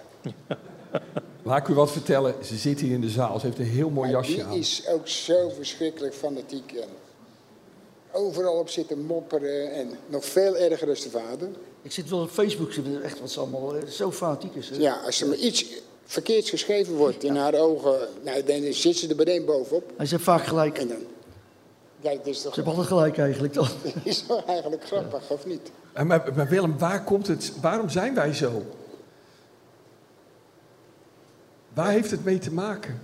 [1.43, 2.35] Laat ik u wat vertellen.
[2.45, 3.39] Ze zit hier in de zaal.
[3.41, 4.53] Ze heeft een heel mooi Maar jasje die aan.
[4.57, 6.73] is ook zo verschrikkelijk fanatiek.
[6.73, 6.89] En
[8.13, 9.73] overal op zitten mopperen.
[9.73, 11.49] En nog veel erger dan de vader.
[11.83, 14.69] Ik zit wel op Facebook, ze vinden echt wat ze allemaal eh, zo fanatiek is.
[14.71, 14.77] hè.
[14.77, 15.67] Ja, als er maar iets
[16.05, 18.09] verkeerds geschreven wordt in haar ogen...
[18.23, 19.93] Nou, dan zit ze er meteen bovenop.
[19.97, 20.79] Hij zegt vaak gelijk.
[20.79, 20.99] En dan...
[22.01, 22.55] Ja, dat is Ze toch...
[22.55, 23.69] hebben altijd gelijk eigenlijk dan.
[24.05, 25.71] is toch eigenlijk grappig, of niet?
[25.93, 28.63] En Maar, maar Willem, waar komt het, waarom zijn wij zo?
[31.75, 33.01] Waar heeft het mee te maken?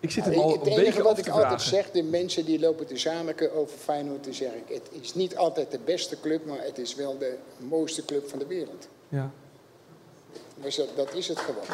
[0.00, 1.68] Ik zit hem Nou, al het een beetje wat ik te altijd vragen.
[1.68, 5.36] zeg, de mensen die lopen te zaniken over Feyenoord, dan zeg ik, het is niet
[5.36, 8.88] altijd de beste club, maar het is wel de mooiste club van de wereld.
[9.08, 9.30] Ja.
[10.62, 11.64] Dus dat, dat is het gewoon.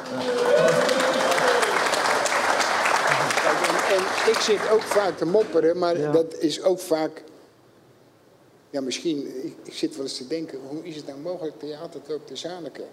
[3.51, 6.13] En, en ik zit ook vaak te mopperen, maar Ja.
[6.13, 7.23] dat is ook vaak...
[8.71, 11.69] Ja, misschien, ik, ik zit wel eens te denken, hoe is het nou mogelijk dat
[11.69, 12.85] je altijd loopt te zaniken?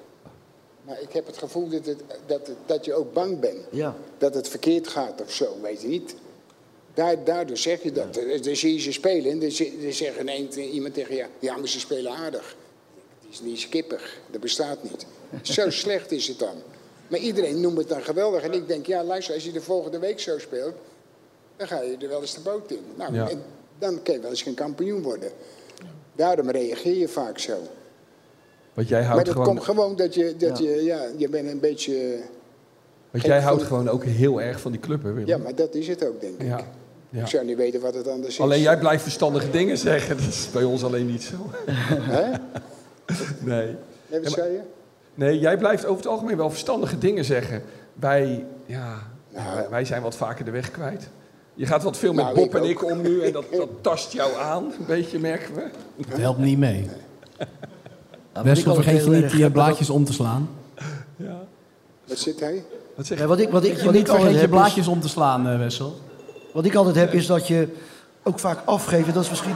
[0.81, 3.59] Maar ik heb het gevoel dat, het, dat, het- dat je ook bang bent.
[3.71, 3.95] Ja.
[4.17, 6.15] Dat het verkeerd gaat of zo, weet je niet.
[6.93, 8.13] Daar, daardoor zeg je dat.
[8.13, 9.51] Dan- Dan zie je ze spelen en dan
[9.91, 11.25] zegt ineens iemand tegen je...
[11.39, 12.55] Ja, maar ze spelen aardig.
[13.21, 14.17] Die is niet skippig.
[14.31, 15.05] Dat bestaat niet.
[15.41, 16.55] Zo slecht is het dan.
[17.07, 18.41] Maar iedereen noemt het dan geweldig.
[18.41, 20.73] En ik denk, ja, luister, als je de volgende week zo speelt...
[21.57, 22.79] dan ga je er wel eens de boot in.
[22.97, 23.29] Nou, Ja.
[23.29, 23.41] en
[23.79, 25.29] dan kan je wel eens geen kampioen worden.
[26.15, 27.53] Daarom reageer je vaak zo.
[28.73, 29.47] Want jij Maar houdt dat gewoon...
[29.49, 30.35] komt gewoon dat je...
[30.37, 30.69] Dat Ja.
[30.69, 32.17] je, ja, je bent een beetje...
[33.11, 35.27] Want jij houdt van- gewoon ook heel erg van die club, hè Willem?
[35.27, 36.47] Ja, maar dat is het ook, denk ik.
[36.47, 36.67] Ja,
[37.09, 37.21] ja.
[37.21, 38.39] Ik zou niet weten wat het anders is.
[38.41, 40.17] Alleen jij blijft verstandige dingen zeggen.
[40.23, 41.35] Dat is bij ons alleen niet zo.
[41.71, 42.29] Hè?
[42.29, 42.35] Nee.
[43.41, 43.75] Nee,
[44.09, 44.59] wat maar- zei je?
[45.15, 47.63] Nee, jij blijft over het algemeen wel verstandige dingen zeggen.
[47.93, 48.93] Wij, ja,
[49.34, 49.69] Nou.
[49.69, 51.10] wij, zijn wat vaker de weg kwijt.
[51.54, 53.69] Je gaat wat veel met Nou, Bob ik en ik om nu en dat, dat
[53.82, 55.69] tast jou aan, een beetje merken we.
[56.08, 56.89] Het helpt niet mee.
[58.34, 60.49] Nou, Wessel, vergeet je niet die dat- blaadjes om te slaan.
[62.08, 62.63] Wat zit hij?
[62.95, 64.88] Wat zeg Ja, wat ik, wat ik, je wat niet vergeet je heb is- blaadjes
[64.88, 65.95] om te slaan, eh, Wessel.
[66.54, 67.67] Wat ik altijd heb is dat je
[68.23, 69.08] ook vaak afgeeft.
[69.08, 69.56] en Dat is misschien.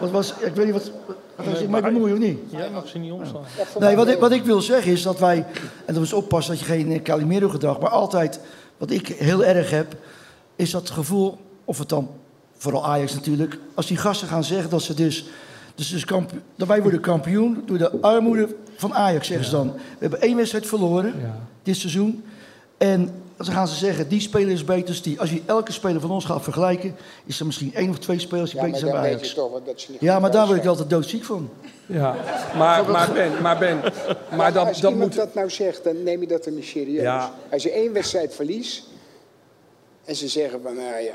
[0.00, 0.34] Wat was.
[0.38, 0.90] Ik weet niet wat.
[1.36, 2.38] wat was ik mij bemoeien of niet?
[2.50, 3.42] Jij mag ze niet omslaan.
[3.78, 5.46] Nee, wat ik, wat ik wil zeggen is dat wij.
[5.84, 7.80] En dat is oppassen dat je geen Calimero-gedrag.
[7.80, 8.40] Maar altijd.
[8.76, 9.96] Wat ik heel erg heb.
[10.56, 11.38] Is dat gevoel.
[11.64, 12.10] Of het dan.
[12.56, 13.58] Vooral Ajax natuurlijk.
[13.74, 15.26] Als die gasten gaan zeggen dat ze dus.
[15.74, 19.72] Dus, dus kampioen, dat wij worden kampioen door de armoede van Ajax, zeggen ze dan.
[19.72, 21.14] We hebben één wedstrijd verloren
[21.62, 22.24] dit seizoen.
[22.78, 25.20] En dan gaan ze zeggen, die speler is beter dan die.
[25.20, 28.50] Als je elke speler van ons gaat vergelijken, is er misschien één of twee spelers
[28.50, 29.34] die Ja, beter maar zijn bij je Ajax.
[29.34, 31.50] toch dat niet Ja, maar daar word ik altijd doodziek van.
[31.86, 32.16] Ja,
[32.56, 33.80] maar, maar Ben, maar Ben,
[34.36, 35.18] maar dat, als dat iemand moet...
[35.24, 37.02] dat nou zegt, dan neem je dat er niet serieus.
[37.02, 37.32] Ja.
[37.50, 38.84] Als je één wedstrijd verliest
[40.04, 41.14] en ze zeggen van, nou ja,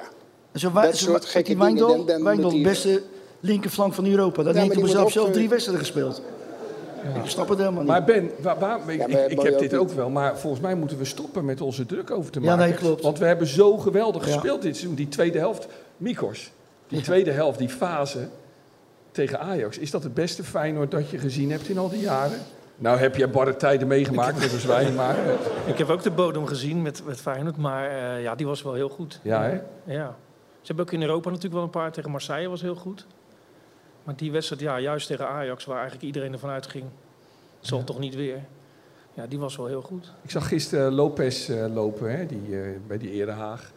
[0.59, 2.67] Zo, Dat wij, soort zo, gekke die dingen, Wijndal, dan- dan Wijndal, moet de die-
[2.67, 3.01] beste
[3.39, 4.43] linkerflank van Europa.
[4.43, 6.21] Dan Ja, mezelf moet zelf drie wedstrijden gespeeld.
[7.23, 7.89] Ik snap het helemaal niet.
[7.91, 10.37] Maar Ben, waar, waar- ik, Ja, maar ik, ik moet heb dit ook wel, maar
[10.37, 12.63] volgens mij moeten we stoppen met onze druk over te Ja, maken.
[12.69, 13.01] nee, klopt.
[13.03, 14.31] Want we hebben zo geweldig Ja.
[14.33, 14.95] gespeeld dit seizoen.
[14.95, 16.51] Die tweede helft, Mikos,
[16.87, 18.27] die tweede helft, die fase
[19.11, 19.77] tegen Ajax.
[19.77, 22.37] Is dat het beste Feyenoord dat je gezien hebt in al die jaren?
[22.75, 25.15] Nou heb je barre tijden meegemaakt, net als wij, maar...
[25.65, 28.73] Ik heb ook de bodem gezien met, met Feyenoord, maar eh, ja, die was wel
[28.73, 29.19] heel goed.
[29.23, 29.59] Ja, hè?
[29.93, 30.15] Ja.
[30.61, 31.91] Ze hebben ook in Europa natuurlijk wel een paar.
[31.91, 33.05] Tegen Marseille was heel goed.
[34.03, 36.85] Maar die wedstrijd, ja, juist tegen Ajax, waar eigenlijk iedereen ervan uitging,
[37.59, 38.39] zal toch niet weer.
[39.13, 40.11] Ja, die was wel heel goed.
[40.21, 43.71] Ik zag gisteren Lopez eh, lopen hè, die, eh, bij die Erehaag.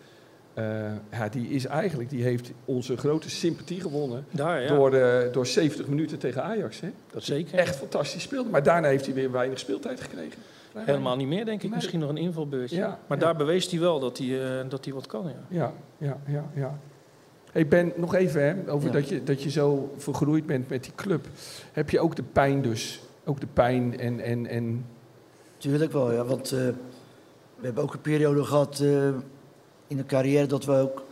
[0.55, 4.69] Eh, ja, die is eigenlijk, die heeft onze grote sympathie gewonnen Daar, ja.
[4.69, 6.81] door, eh, door 70 minuten tegen Ajax.
[6.81, 6.89] Hè?
[7.13, 7.59] Dat Zeker.
[7.59, 8.51] echt fantastisch speelde.
[8.51, 10.43] Maar daarna heeft hij weer weinig speeltijd gekregen.
[10.75, 11.69] Helemaal niet meer, denk ik.
[11.69, 11.75] Nee.
[11.75, 12.77] Misschien nog een invalbeurtje.
[12.77, 13.25] Ja, maar ja.
[13.25, 15.57] daar bewees hij wel dat hij, eh, dat hij wat kan, ja.
[15.57, 16.79] Ja, ja, ja, ja.
[17.53, 18.93] Hey Ben, nog even hè, over Ja.
[18.93, 21.27] dat, je, dat je zo vergroeid bent met die club.
[21.73, 23.01] Heb je ook de pijn dus?
[23.25, 24.21] Ook de pijn en...
[24.21, 24.85] en, en
[25.59, 26.25] Tuurlijk wel, ja.
[26.25, 26.59] Want eh,
[27.57, 29.09] we hebben ook een periode gehad eh,
[29.87, 31.05] in de carrière dat we ook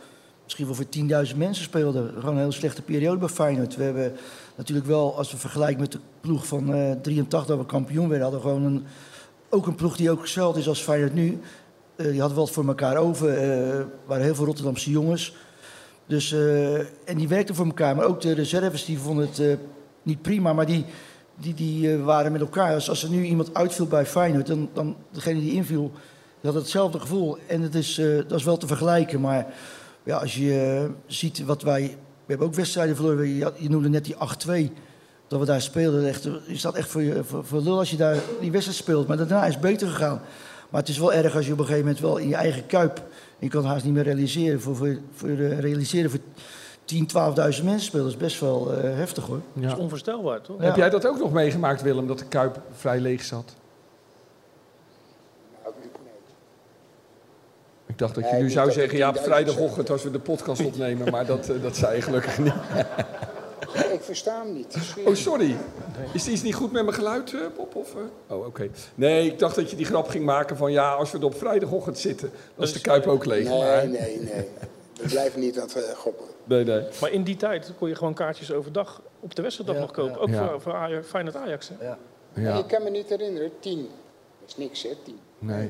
[0.43, 0.85] misschien wel voor
[1.31, 2.09] 10.000 mensen speelden.
[2.13, 3.75] Gewoon een hele slechte periode bij Feyenoord.
[3.75, 4.13] We hebben
[4.55, 8.27] natuurlijk wel, als we vergelijken met de ploeg van eh 83, dat we kampioen werden,
[8.31, 8.83] hadden we gewoon een,
[9.49, 11.39] ook een ploeg die ook hetzelfde is als Feyenoord nu.
[11.95, 13.37] Die hadden wat voor elkaar over.
[13.37, 15.35] eh waren heel veel Rotterdamse jongens.
[16.05, 17.95] Dus, eh, en die werkten voor elkaar.
[17.95, 19.53] Maar ook de reserves die vonden het eh,
[20.03, 20.85] niet prima, maar die,
[21.35, 22.73] die, die eh, waren met elkaar.
[22.73, 25.91] Dus als er nu iemand uitviel bij Feyenoord, dan, dan degene die inviel,
[26.41, 27.37] die had hetzelfde gevoel.
[27.47, 27.95] En het is,
[28.27, 29.21] dat is wel te vergelijken.
[29.21, 29.53] Maar
[30.03, 31.81] ja, als je ziet wat wij...
[32.25, 33.27] We hebben ook wedstrijden verloren.
[33.27, 34.71] Je, je noemde net die 8-2.
[35.27, 36.07] Dat we daar speelden.
[36.07, 39.07] Echt, je staat echt voor, je, voor, voor lul als je daar die wedstrijd speelt.
[39.07, 40.21] Maar daarna is het beter gegaan.
[40.69, 42.65] Maar het is wel erg als je op een gegeven moment wel in je eigen
[42.65, 43.01] kuip...
[43.41, 44.61] Je kan het haast niet meer realiseren.
[44.61, 46.19] Voor, voor, voor, eh, realiseren voor
[46.85, 48.05] 10, 12.000 mensen spelen.
[48.05, 49.41] Dat is best wel eh, heftig hoor.
[49.53, 50.61] Dat is onvoorstelbaar, toch?
[50.61, 53.55] Heb jij dat ook nog meegemaakt, Willem, dat de Kuip vrij leeg zat?
[55.63, 56.11] nou, nee.
[57.85, 60.19] Ik dacht dat je Nee, nu zou zeggen, ja, op 10.000 vrijdagochtend als we de
[60.19, 62.53] podcast opnemen, maar dat, eh, dat zei je gelukkig niet.
[64.01, 64.77] ik versta hem niet.
[65.05, 65.55] Oh, sorry.
[66.13, 67.75] Is er iets niet goed met mijn geluid, eh, Bob?
[67.75, 68.35] Of, eh?
[68.35, 68.69] Oh, oké.
[68.95, 71.35] Nee, ik dacht dat je die grap ging maken van, ja, als we er op
[71.37, 73.47] vrijdagochtend zitten, dan is de Kuip ook leeg.
[73.47, 74.47] Nee, maar, nee, nee.
[75.01, 76.25] We blijven niet aan het eh, goppen.
[76.43, 76.83] nee, nee.
[77.01, 80.11] Maar in die tijd kon je gewoon kaartjes overdag op de wedstrijddag Ja, nog kopen.
[80.13, 80.17] ja.
[80.19, 80.49] Ook Ja.
[80.49, 81.69] voor, voor Ajax, Feyenoord Ajax.
[81.77, 81.85] Hè?
[81.85, 81.97] Ja.
[82.33, 83.77] Ja, Je kan me niet herinneren, 10.
[84.39, 85.19] Dat is niks, hè, 10.
[85.39, 85.69] nee.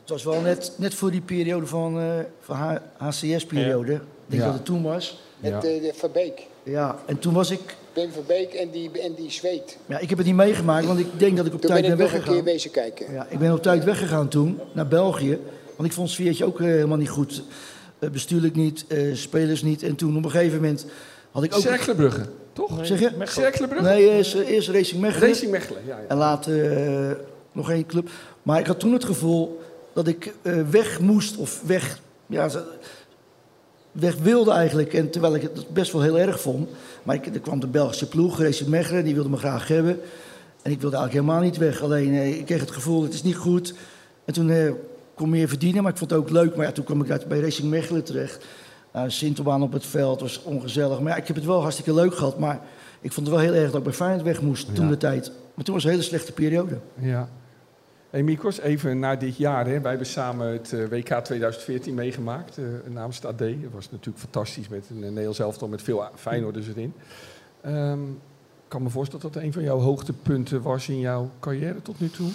[0.00, 3.92] Het was wel net, net voor die periode van, eh van HCS-periode.
[3.92, 4.46] Ik denk Ja.
[4.48, 5.20] dat het toen was.
[5.40, 5.56] Met Ja.
[5.56, 6.46] eh, de Verbeek.
[6.68, 7.60] Ja, en toen was ik...
[7.92, 9.76] Ben Verbeek en die, en die zweet.
[9.86, 11.92] Ja, ik heb het niet meegemaakt, want ik denk dat ik op Toen ben tijd
[11.92, 12.52] ik ben nog een keer weggegaan.
[12.52, 13.12] wezen kijken.
[13.12, 15.38] Ja, ik ben op tijd weggegaan toen, naar België.
[15.76, 17.42] Want ik vond het sfeertje ook eh, helemaal niet goed.
[17.98, 19.82] Eh, bestuurlijk niet, eh, spelers niet.
[19.82, 20.86] En toen op een gegeven moment
[21.30, 21.60] had ik ook...
[21.60, 22.86] Cerkelenbrugge, toch?
[22.86, 23.10] Zeg je?
[23.22, 23.86] Cerkelenbrugge?
[23.88, 25.28] Nee, eerst, eerst Racing Mechelen.
[25.28, 25.96] Racing Mechelen, ja.
[25.98, 26.04] ja.
[26.08, 27.18] En later
[27.52, 28.10] nog één club.
[28.42, 29.60] Maar ik had toen het gevoel
[29.92, 32.64] dat ik eh, weg moest of weg, ja, ze-
[33.92, 34.94] weg wilde eigenlijk.
[34.94, 36.68] En terwijl ik het best wel heel erg vond.
[37.02, 40.00] Maar ik, er kwam de Belgische ploeg, Racing Mechelen, die wilde me graag hebben.
[40.62, 41.82] En ik wilde eigenlijk helemaal niet weg.
[41.82, 43.74] Alleen eh, ik kreeg het gevoel, het is niet goed.
[44.24, 44.70] En toen eh
[45.18, 46.56] kon meer verdienen, maar ik vond het ook leuk.
[46.56, 48.44] Maar ja, toen kwam ik uit, bij Racing Mechelen terecht.
[49.06, 51.00] Sintelbaan op het veld was ongezellig.
[51.00, 52.38] Maar ja, ik heb het wel hartstikke leuk gehad.
[52.38, 52.60] Maar
[53.00, 55.30] ik vond het wel heel erg dat ik bij Feyenoord weg moest toen de tijd.
[55.54, 56.78] Maar toen was het een hele slechte periode.
[56.94, 57.28] Ja.
[58.10, 59.66] Hey Mikos, even naar dit jaar.
[59.66, 59.80] Hè.
[59.80, 63.38] Wij hebben samen het eh, WK 2014 meegemaakt eh, namens het AD.
[63.38, 66.94] Dat was natuurlijk fantastisch met een Nederlands elftal met veel Feyenoorders erin.
[67.60, 71.82] Ehm, ik kan me voorstellen dat dat een van jouw hoogtepunten was in jouw carrière
[71.82, 72.30] tot nu toe.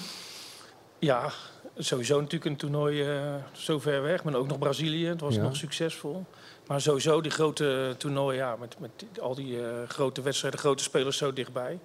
[1.00, 1.32] Ja,
[1.78, 4.24] sowieso natuurlijk een toernooi eh, zo ver weg.
[4.24, 5.42] Maar ook nog Brazilië, het was Ja.
[5.42, 6.26] nog succesvol.
[6.68, 9.58] Maar sowieso die grote toernooien, ja, met, met al die
[9.88, 11.80] grote wedstrijden, grote spelers zo dichtbij.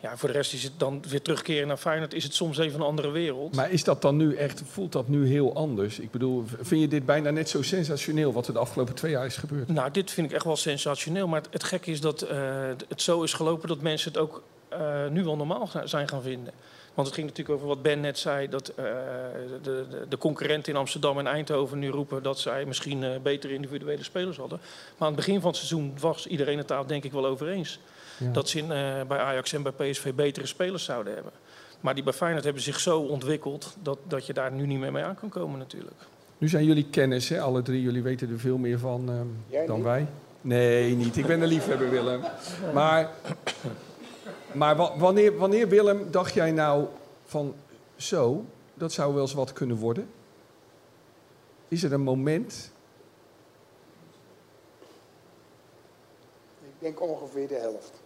[0.00, 2.80] Ja, voor de rest is het dan weer terugkeren naar Feyenoord, is het soms even
[2.80, 3.54] een andere wereld.
[3.54, 5.98] Maar is dat dan nu echt, voelt dat nu heel anders?
[5.98, 9.26] Ik bedoel, vind je dit bijna net zo sensationeel wat er de afgelopen twee jaar
[9.26, 9.68] is gebeurd?
[9.68, 11.28] Nou, dit vind ik echt wel sensationeel.
[11.28, 12.38] Maar het, het gekke is dat eh,
[12.88, 16.52] het zo is gelopen dat mensen het ook eh, nu wel normaal zijn gaan vinden.
[16.94, 18.84] Want het ging natuurlijk over wat Ben net zei, dat eh,
[19.62, 24.36] de, de, concurrenten in Amsterdam en Eindhoven nu roepen dat zij misschien betere individuele spelers
[24.36, 24.58] hadden.
[24.60, 27.48] Maar aan het begin van het seizoen was iedereen het daar denk ik wel over
[27.48, 27.78] eens.
[28.18, 28.30] Ja.
[28.32, 31.32] Dat ze in, eh, bij Ajax en bij PSV betere spelers zouden hebben.
[31.80, 34.92] Maar die bij Feyenoord hebben zich zo ontwikkeld dat, dat je daar nu niet meer
[34.92, 35.96] mee aan kan komen natuurlijk.
[36.38, 37.40] Nu zijn jullie kennis, hè?
[37.40, 37.82] alle drie.
[37.82, 39.84] Jullie weten er veel meer van ehm, dan niet?
[39.84, 40.06] wij.
[40.40, 41.16] Nee, niet.
[41.16, 42.20] Ik ben een liefhebber, Willem.
[42.74, 43.10] Maar,
[44.52, 46.86] maar wa- wanneer, wanneer, Willem, dacht jij nou
[47.24, 47.54] van...
[47.96, 50.08] Zo, dat zou wel eens wat kunnen worden?
[51.68, 52.72] Is er een moment...
[56.62, 57.97] Ik denk ongeveer de helft.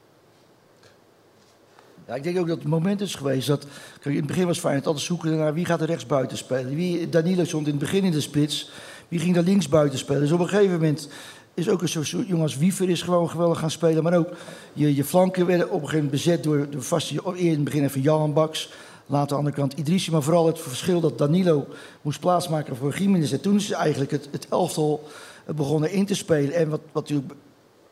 [2.06, 3.66] Ja, ik denk ook dat het moment is geweest dat...
[4.02, 6.74] In het begin was Feyenoord altijd zoeken naar wie gaat er rechts buiten spelen.
[6.74, 8.70] Wie, Danilo stond in het begin in de spits.
[9.08, 10.20] Wie ging daar links buiten spelen?
[10.20, 11.08] Dus op een gegeven moment
[11.54, 14.02] is ook een soort soort jongen als Wiever is gewoon geweldig gaan spelen.
[14.02, 14.28] Maar ook
[14.72, 17.14] je, je flanken werden op een gegeven moment bezet door de vaste...
[17.14, 18.70] Eerst in het begin even Jan Baks.
[19.06, 20.10] Later aan de andere kant Idrissi.
[20.10, 21.66] Maar vooral het verschil dat Danilo
[22.02, 23.32] moest plaatsmaken voor Gimenez.
[23.32, 25.08] En toen is eigenlijk het, het elftal
[25.56, 26.54] begonnen in te spelen.
[26.54, 27.32] En wat, wat natuurlijk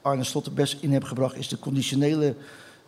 [0.03, 1.37] Arne Slot er best in heeft gebracht...
[1.37, 2.35] is de conditionele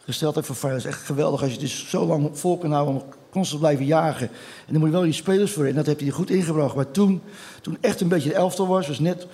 [0.04, 0.82] gesteldheid van Feyenoord.
[0.82, 3.60] Dat is echt geweldig als je het dus zo lang vol kan houden om constant
[3.60, 4.28] te blijven jagen.
[4.66, 5.74] En dan moet je wel je spelers voor in.
[5.74, 6.74] Dat heeft hij goed ingebracht.
[6.74, 7.22] Maar toen,
[7.60, 9.26] toen echt een beetje de elftal was, was net,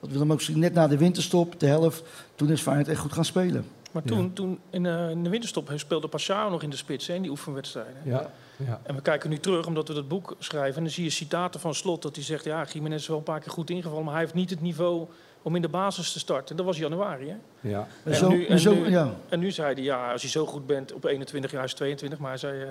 [0.00, 2.02] wat we dan ook net na de winterstop, de helft,
[2.34, 3.66] toen is Feyenoord echt goed gaan spelen.
[3.92, 7.14] Maar toen, toen in, eh, in de winterstop speelde Pashao nog in de spits hè,
[7.14, 8.02] in die oefenwedstrijden.
[8.04, 8.80] Ja, ja.
[8.82, 10.76] En we kijken nu terug, omdat we dat boek schrijven.
[10.76, 12.44] En dan zie je citaten van Slot dat hij zegt...
[12.44, 14.04] ja, Jiménez is wel een paar keer goed ingevallen...
[14.04, 15.06] maar hij heeft niet het niveau
[15.48, 16.56] om in de basis te starten.
[16.56, 17.36] Dat was januari, hè?
[17.68, 17.86] Ja.
[18.04, 19.14] En zo- en zo- ja.
[19.28, 22.18] en nu zei hij, ja, als je zo goed bent op 21 jaar, is 22...
[22.18, 22.68] maar hij zei eh,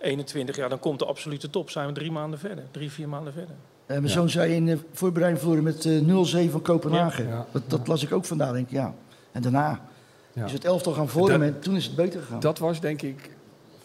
[0.00, 1.70] 21 jaar, dan komt de absolute top.
[1.70, 3.54] Zijn we drie maanden verder, drie, vier maanden verder.
[3.86, 7.24] En mijn zoon zei in de voorbereiding verloren met eh 0-7 van Kopenhagen.
[7.24, 7.30] Ja.
[7.30, 7.46] Ja.
[7.52, 8.94] Dat, dat las ik ook vandaan, denk ik, ja.
[9.32, 9.80] En daarna
[10.32, 10.44] Ja.
[10.44, 12.40] is het elftal gaan vormen en toen is het beter gegaan.
[12.40, 13.30] Dat was denk ik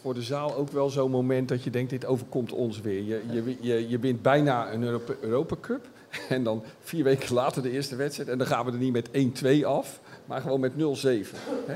[0.00, 3.02] voor de zaal ook wel zo'n moment dat je denkt, dit overkomt ons weer.
[3.02, 5.88] Je, je, je, je wint bijna een Europa, Europa Cup.
[6.28, 8.28] En dan vier weken later de eerste wedstrijd.
[8.28, 9.08] En dan gaan we er niet met
[9.62, 10.76] 1-2 af, maar gewoon met 0-7.
[10.76, 11.74] hè?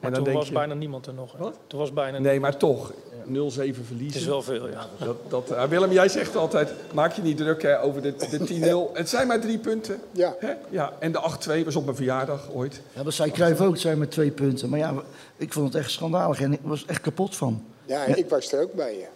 [0.00, 1.32] Maar En dan toen denk was je, bijna niemand er nog.
[1.38, 1.44] Hè?
[1.66, 2.94] Toen was bijna Nee, maar toch, 0-7
[3.26, 4.20] Het verliezen.
[4.20, 4.86] is wel veel, ja.
[4.98, 8.88] Dat, dat, eh, Willem, jij zegt altijd, maak je niet druk hè, over de, de
[8.92, 8.96] 10-0.
[8.96, 10.00] Het zijn maar drie punten.
[10.10, 10.34] Ja.
[10.38, 10.52] Hè?
[10.70, 11.20] Ja, en de
[11.60, 12.80] 8-2 was op mijn verjaardag ooit.
[12.94, 14.68] Ja, dat zei Cruijff ook, het zijn met twee punten.
[14.68, 14.94] Maar ja,
[15.36, 17.64] ik vond het echt schandalig en ik was echt kapot van.
[17.84, 19.06] Ja, ik was er ook bij je.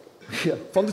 [0.48, 0.54] Ja.
[0.70, 0.92] Van de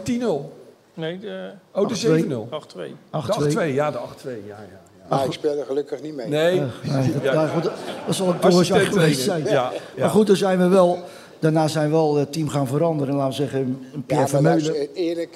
[0.49, 0.62] 10-0.
[0.93, 2.47] Nee, de Oh, de 7-0.
[2.49, 2.95] 8-2.
[3.11, 4.01] De 8-2, ja, de 8-2.
[4.25, 4.81] Ja, ja, ja.
[5.09, 6.27] Maar ik speelde gelukkig niet mee.
[6.27, 7.47] Nee, Nee, dat, Ja.
[7.47, 7.63] goed,
[8.05, 9.43] dat zal een doorzaak geweest zijn.
[9.43, 9.71] Ja, ja.
[9.97, 10.99] Maar goed, dan zijn we wel,
[11.39, 13.15] daarna zijn we wel het team gaan veranderen.
[13.15, 13.59] Laten we zeggen,
[13.93, 14.63] een Pierre maar Vermeulen.
[14.71, 15.31] luister, eerlijk,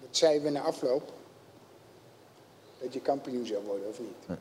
[0.00, 1.12] dat zeiden we na afloop.
[2.82, 4.36] Dat je kampioen zou worden, of niet?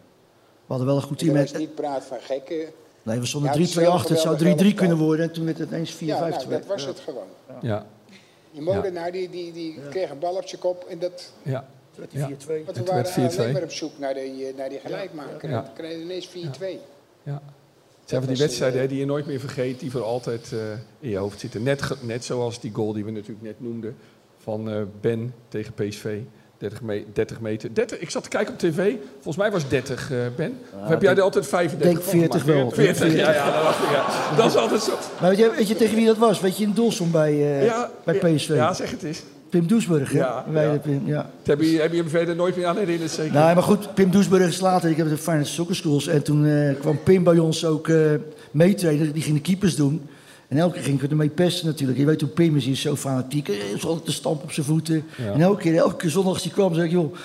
[0.65, 1.34] We hadden wel een goed team.
[1.36, 2.58] was niet praat van gekken.
[3.04, 4.12] nee, we stonden Ja, 3-2 het is wel achter.
[4.12, 5.26] Het zou geweldig 3-3 kunnen worden.
[5.26, 5.98] En toen werd het ineens 4-5-2.
[6.06, 6.88] Ja, nou, dat was Ja.
[6.88, 7.28] het gewoon.
[7.62, 7.86] Ja,
[8.58, 11.34] Die molenaar die, die, die kreeg een bal op zijn kop en dat...
[11.43, 11.67] ja.
[11.91, 12.28] Toen werd Ja.
[12.28, 12.65] die 4-2.
[12.65, 13.39] Want we waren werd 4-2.
[13.39, 15.50] alleen maar op zoek naar die, eh, naar die gelijkmaker.
[15.50, 15.58] Ja.
[15.58, 16.80] En toen kregen we ineens 4-2.
[17.24, 17.41] Ja.
[18.00, 20.60] Het zijn van die wedstrijden hè, die je nooit meer vergeet, die voor altijd eh,
[21.00, 21.63] in je hoofd zitten.
[21.63, 23.96] Net, net zoals die goal die we natuurlijk net noemden
[24.38, 26.20] van eh, Ben tegen PSV.
[26.58, 27.74] 30, me 30 meter.
[27.74, 28.93] 30, ik zat te kijken op tv.
[29.13, 30.60] Volgens mij was het 30, eh, Ben.
[30.84, 32.60] Of heb jij er altijd 35 denk van 40 gemaakt?
[32.60, 32.72] wel.
[32.72, 34.36] 40, ja, ja, dat, ik, ja.
[34.36, 34.91] dat is altijd zo.
[35.22, 36.39] Maar weet je, weet je tegen wie dat was?
[36.39, 38.48] Weet je in Dolsom bij, eh, Ja, bij PSV?
[38.48, 39.24] Ja, zeg het eens.
[39.50, 40.17] Pim Doesburg, hè?
[40.17, 40.78] Ja, Wij ja.
[40.78, 41.30] Pim, ja.
[41.43, 43.34] Heb je, heb je hem verder nooit meer aan herinnerd, zeker?
[43.34, 44.89] Nee, maar goed, Pim Doesburg is later.
[44.89, 46.08] Ik heb de Finance Soccer Schools.
[46.08, 47.92] En toen eh, kwam Pim bij ons ook
[48.52, 49.12] meetrainen.
[49.12, 50.10] Die ging de keepers doen.
[50.48, 52.00] En elke keer ging ik ermee pesten natuurlijk.
[52.00, 53.48] Je weet hoe Pim is, zo fanatiek.
[53.48, 55.06] Hij is altijd de stamp op zijn voeten.
[55.17, 55.31] Ja.
[55.33, 56.91] En elke keer, elke keer zondag als hij kwam, zei ik...
[56.91, 57.15] joh,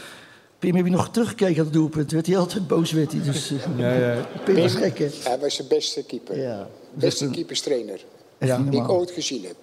[0.59, 2.09] Pim, heb je nog teruggekeken aan het doelpunt?
[2.09, 3.23] Toen werd hij altijd boos, werd hij.
[3.23, 4.27] Dus, eh, Ja, ja.
[4.45, 5.09] Pim was gek, hè?
[5.23, 6.39] Hij was de beste keeper.
[6.41, 6.69] Ja.
[6.95, 8.05] Beste keeperstrainer
[8.39, 8.59] Ja.
[8.59, 9.57] die ik ooit gezien heb.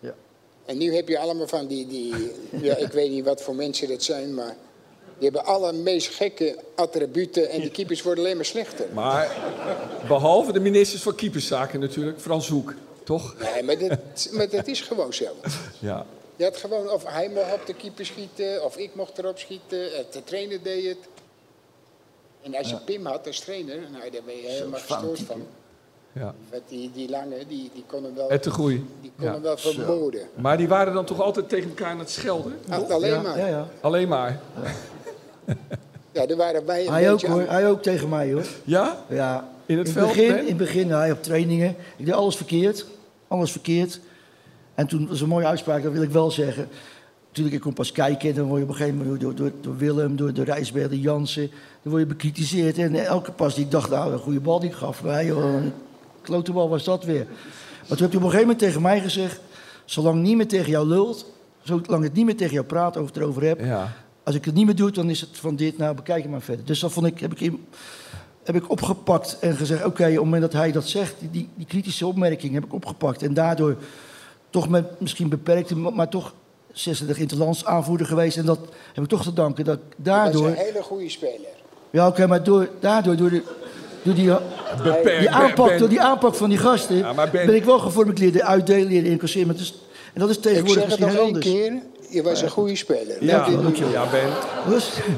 [0.00, 0.14] Ja.
[0.66, 2.14] En nu heb je allemaal van die, die
[2.62, 4.56] ja, ik weet niet wat voor mensen dat zijn, maar
[5.18, 8.86] die hebben alle meest gekke attributen en die keepers worden alleen maar slechter.
[8.94, 9.36] Maar
[10.08, 12.74] behalve de ministers van keeperszaken natuurlijk, Frans Hoek,
[13.04, 13.34] toch?
[13.38, 15.24] Nee, maar dat, maar dat is gewoon zo.
[15.78, 16.06] Ja.
[16.36, 19.78] Je had gewoon, of hij mocht op de keeper schieten, of ik mocht erop schieten.
[20.10, 20.98] De trainer deed het.
[22.42, 22.80] En als je Ja.
[22.84, 25.46] Pim had als trainer, nou, daar ben je helemaal gestoord van.
[26.12, 26.34] Ja.
[26.68, 28.88] Die, die lange, die, die kon hem wel, Het te groeien.
[29.00, 29.32] die kon Ja.
[29.32, 30.28] hem wel vermoorden.
[30.34, 32.58] Maar die waren dan toch altijd tegen elkaar aan het schelden?
[32.88, 33.38] Alleen Ja, maar.
[33.38, 33.68] ja, ja.
[33.80, 34.40] Alleen maar.
[36.12, 38.46] Ja, daar waren wij een Hij ook beetje hoor, aan- hij ook tegen mij hoor.
[38.64, 39.04] Ja?
[39.08, 39.48] Ja.
[39.66, 40.38] In het in veld, begin?
[40.38, 41.76] In het begin, hij op trainingen.
[41.96, 42.86] Ik deed alles verkeerd.
[43.28, 44.00] Alles verkeerd.
[44.74, 46.68] En toen was een mooie uitspraak, dat wil ik wel zeggen.
[47.28, 49.50] Natuurlijk, ik kom pas kijken en dan word je op een gegeven moment door, door,
[49.60, 51.50] door Willem, door de Rijsberg, de Jansen,
[51.82, 52.78] dan word je bekritiseerd.
[52.78, 55.54] En elke pas die ik dacht, nou, een goede bal die ik gaf, mij, joh,
[55.54, 55.72] een
[56.22, 57.26] klote bal was dat weer.
[57.88, 59.40] Maar toen heb je op een gegeven moment tegen mij gezegd,
[59.84, 61.26] zolang niet meer tegen jou lult,
[61.62, 63.92] zolang het niet meer tegen jou praat, over het erover heb, Ja.
[64.22, 66.40] als ik het niet meer doe, dan is het van dit, nou bekijk het maar
[66.42, 66.64] verder.
[66.64, 67.66] Dus dat vond ik, heb ik, in,
[68.44, 71.66] heb ik opgepakt en gezegd, oké, op het moment dat hij dat zegt, die- die,
[71.66, 73.22] kritische opmerking heb ik opgepakt.
[73.22, 73.76] En daardoor
[74.50, 76.32] toch met misschien beperkte, maar, toch
[76.72, 78.36] 36 interlands aanvoerder geweest.
[78.36, 78.58] En dat
[78.94, 80.46] heb ik toch te danken dat ik daardoor...
[80.46, 81.52] een hele goede speler.
[81.90, 83.42] Ja, oké, maar door, daardoor, door, de,
[84.02, 84.30] door die,
[84.82, 85.78] Beperkt, die, aanpak, Ben.
[85.78, 89.10] door die aanpak van die gasten, Ja, Ben- ben ik wel gevormd leren uitdelen, leren
[89.10, 89.54] incasseren.
[89.54, 89.74] Is-
[90.12, 91.82] en dat is Ik tegenwoordig zeg het misschien nog heel één anders.
[91.82, 93.16] keer, je was een goede speler.
[93.24, 93.46] Ja,
[93.92, 94.28] ja Ben.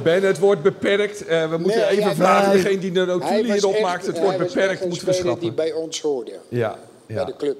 [0.02, 1.24] Ben, het wordt beperkt.
[1.26, 4.06] Eh, we moeten Nee, even ja, vragen, degene die de notulen hierop maakt.
[4.06, 5.40] Het wordt beperkt, moeten we speler schrappen.
[5.40, 6.76] die bij ons hoorde, Ja,
[7.06, 7.24] bij ja.
[7.24, 7.56] de club.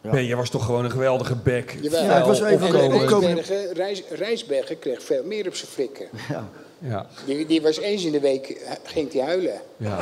[0.00, 1.74] Ben, je was toch gewoon een geweldige back.
[1.80, 2.02] Jawel.
[2.04, 3.40] Ja, ik was even En van de opkomen.
[3.72, 6.06] Rijs, Rijsbergen kreeg veel meer op zijn flikken.
[6.28, 6.48] ja.
[6.82, 9.60] Ja, Die, die was eens in de week, eh, ging hij huilen.
[9.76, 9.96] ja.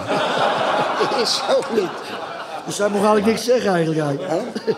[1.01, 1.91] Dat is zo niet.
[2.69, 4.21] Dus hij mocht eigenlijk niks zeggen eigenlijk.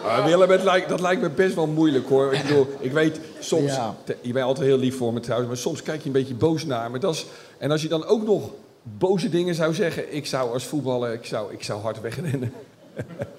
[0.05, 2.34] Ah, Willem, het lijkt, dat lijkt me best wel moeilijk hoor.
[2.34, 3.95] Ik bedoel, ik weet soms, Ja.
[4.05, 6.34] te- je bent altijd heel lief voor me trouwens, maar soms kijk je een beetje
[6.34, 6.99] boos naar me.
[6.99, 7.26] Dat is,
[7.59, 8.51] en als je dan ook nog
[8.82, 12.53] boze dingen zou zeggen, ik zou als voetballer, ik zou, ik zou hard wegrennen.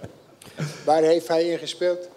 [0.85, 2.07] Waar heeft hij in gespeeld?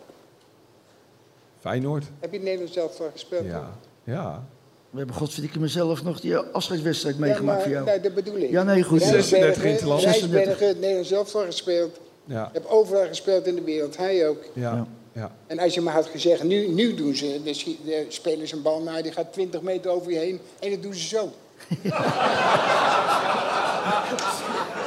[1.60, 2.04] Feyenoord.
[2.20, 3.44] Heb je in Nederland zelf voor gespeeld?
[3.44, 3.70] Ja,
[4.04, 4.44] ja.
[4.90, 7.84] We hebben godverdikke mezelf nog die afscheidswedstrijd Ja, meegemaakt maar, voor jou.
[7.84, 8.50] nee, dat bedoel ik.
[8.50, 9.02] Ja, nee, goed.
[9.02, 10.02] 36 interland.
[10.02, 11.98] Rijsbergen, het Nederlands zelf voor gespeeld.
[12.24, 14.44] Ja, Heb overal gespeeld in de wereld, hij ook.
[14.52, 15.32] ja, ja.
[15.46, 18.82] En als je me had gezegd, nu, nu doen ze, de, de spelers een bal
[18.82, 21.32] naar, die gaat 20 meter over je heen en dat doen ze zo.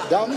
[0.10, 0.30] Dan,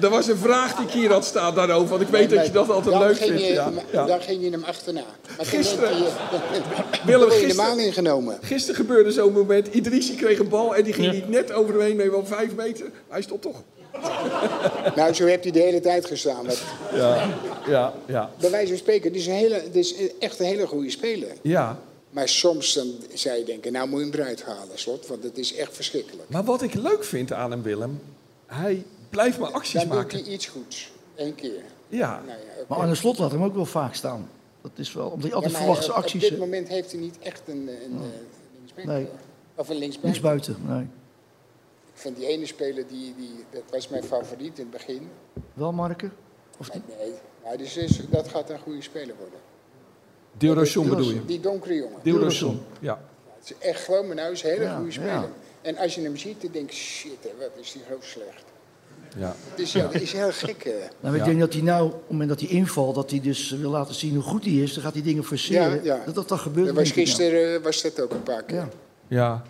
[0.00, 2.52] Er was een vraag die ik hier had staan daarover, want ik weet dat je
[2.52, 3.46] dat altijd dan leuk ging vindt.
[3.46, 4.04] Je, Ja, ja.
[4.06, 5.02] Dan ging je hem achterna.
[5.36, 6.04] Maar Gisteren- je,
[7.06, 8.38] Willem, dan word je gisteren- ingenomen.
[8.42, 11.12] Gisteren gebeurde zo'n moment, Idrissi kreeg een bal en die ging Ja.
[11.12, 12.86] niet net over hem heen, nee wel vijf meter.
[13.08, 13.56] Hij stopt toch.
[14.96, 16.46] Nou, zo heeft hij de hele tijd gestaan.
[16.94, 17.26] Ja,
[17.68, 18.30] ja, ja.
[18.40, 21.28] bij wijze van spreken, dit is, een hele, dit is echt een hele goede speler.
[21.42, 21.78] Ja,
[22.10, 25.38] Maar soms dan zou je denken, nou moet je hem eruit halen, slot, want het
[25.38, 26.28] is echt verschrikkelijk.
[26.28, 28.00] maar wat ik leuk vind aan hem, Willem,
[28.46, 30.18] hij blijft maar acties Dan doet maken.
[30.24, 30.90] hij iets goeds.
[31.16, 31.62] Eén keer.
[31.88, 32.64] Ja, Nou ja.
[32.68, 34.28] Maar Arne Slot laat hem ook wel vaak staan.
[34.60, 36.90] Dat is wel, omdat hij altijd Ja, maar verwachte op- acties Op dit moment heeft
[36.92, 37.92] hij niet echt een, een,
[38.76, 38.86] een.
[38.86, 39.06] Nee.
[39.54, 40.04] Of een linksback.
[40.04, 40.82] Niks buiten, nee.
[41.94, 45.08] Ik vind die ene speler, die, die, dat was mijn favoriet in het begin.
[45.54, 46.10] Wel, Marke?
[46.58, 46.82] Of niet?
[46.98, 47.12] nee,
[47.44, 49.38] maar dus is, dat gaat een goede speler worden.
[50.38, 51.24] Dilrosun bedoel je?
[51.24, 51.98] Die donkere jongen.
[52.02, 53.00] Dilrosun, ja.
[53.40, 55.10] Het is echt gewoon, maar nou is een hele Ja, goede speler.
[55.10, 55.28] ja.
[55.62, 58.44] En als je hem ziet, dan denk je, shit, hè, wat is die groot slecht.
[59.16, 59.34] ja.
[59.50, 60.74] Het is, ja, is heel gek.
[61.00, 63.50] Nou, ik denk dat hij nou, op het moment dat hij invalt, dat hij dus
[63.50, 64.74] wil laten zien hoe goed hij is.
[64.74, 65.84] Dan gaat hij dingen forceren.
[65.84, 66.02] Ja, ja.
[66.04, 66.66] Dat dat dan gebeurt.
[66.66, 68.68] Dat was gisteren eh, was dat ook een paar keer.
[69.08, 69.42] Ja.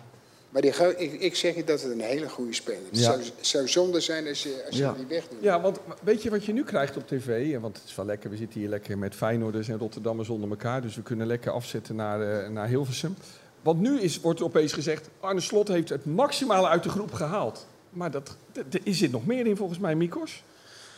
[0.53, 2.99] Ja, Maar die, ik, ik zeg je dat het een hele goede speler is.
[2.99, 3.11] Ja.
[3.11, 4.89] Het zou, zou zonde zijn als je, als je Ja.
[4.89, 5.37] hem niet wegdoet.
[5.41, 7.57] ja, want weet je wat je nu krijgt op tv?
[7.59, 10.81] Want het is wel lekker, we zitten hier lekker met Feyenoorders en Rotterdammers onder elkaar.
[10.81, 13.15] Dus we kunnen lekker afzetten naar, eh, naar Hilversum.
[13.61, 17.13] Want nu is, wordt er opeens gezegd, Arne Slot heeft het maximale uit de groep
[17.13, 17.65] gehaald.
[17.89, 20.43] Maar dat, d- d- er zit nog meer in volgens mij, Mikos.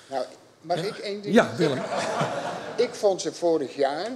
[0.10, 0.26] Nou,
[0.62, 1.82] mag ik één ding Ja, Willem.
[2.78, 4.08] Ik vond ze vorig jaar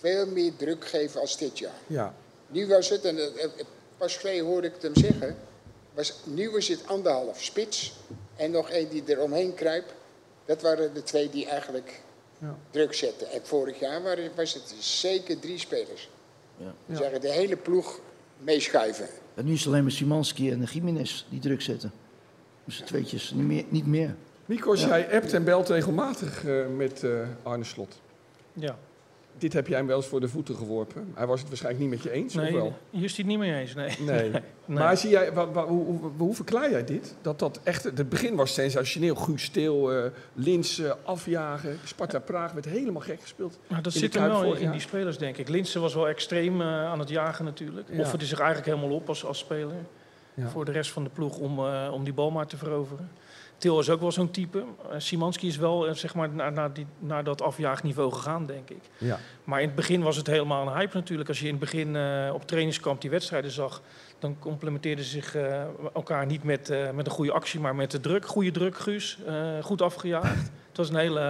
[0.00, 1.74] veel meer druk geven als dit jaar.
[1.86, 2.14] Ja,
[2.46, 3.50] Nu was het, en eh, eh,
[4.00, 5.36] pas geleden hoorde ik het hem zeggen,
[5.94, 7.92] was, nu was het anderhalf spits
[8.36, 9.94] en nog één die er omheen kruipt.
[10.44, 12.00] Dat waren de twee die eigenlijk
[12.38, 12.56] Ja.
[12.70, 13.30] druk zetten.
[13.30, 16.08] En vorig jaar waren, was het zeker drie spelers.
[16.56, 16.74] Ja.
[16.86, 18.00] Die zeggen de hele ploeg
[18.38, 19.08] meeschuiven.
[19.34, 21.92] En nu is het alleen maar Simanski en Jiménez die druk zetten.
[22.64, 23.64] Dus de tweetjes, niet meer.
[23.68, 24.14] Niet meer.
[24.46, 28.00] Mikos, jij appt en belt regelmatig eh, met eh, Arne Slot.
[28.52, 28.78] Ja.
[29.38, 31.12] Dit heb jij hem wel eens voor de voeten geworpen.
[31.14, 32.76] Hij was het waarschijnlijk niet met je eens, of Nee, wel?
[32.90, 33.74] hier is hij het niet mee eens.
[33.74, 33.96] Nee.
[34.00, 34.30] Nee.
[34.64, 34.78] Nee.
[34.78, 37.14] Maar zie jij, wa- wa- hoe, hoe, hoe verklaar jij dit?
[37.22, 39.14] Dat dat echt, het begin was sensationeel.
[39.14, 41.78] Guus Stil, eh Lins eh, afjagen.
[41.84, 43.58] Sparta Praag werd helemaal gek gespeeld.
[43.66, 45.48] Maar dat zit er wel in, die spelers, denk ik.
[45.48, 47.88] Linsen was wel extreem eh, aan het jagen natuurlijk.
[47.92, 48.00] Ja.
[48.00, 49.76] Offerde zich eigenlijk helemaal op als, als speler.
[50.34, 50.48] Ja.
[50.48, 53.10] Voor de rest van de ploeg om, eh, om die bal maar te veroveren.
[53.60, 54.58] Til is ook wel zo'n type.
[54.58, 54.64] Uh,
[54.98, 58.82] Simanski is wel uh, zeg maar naar, naar, die, naar dat afjaagniveau gegaan, denk ik.
[58.98, 59.18] Ja.
[59.44, 61.28] Maar in het begin was het helemaal een hype natuurlijk.
[61.28, 63.82] Als je in het begin uh, op trainingskamp die wedstrijden zag,
[64.18, 65.36] dan complementeerden ze zich
[65.94, 68.26] elkaar niet met, met een goede actie, maar met de druk.
[68.26, 69.18] Goede druk, Guus.
[69.62, 70.50] goed afgejaagd.
[70.68, 71.20] Het was een hele,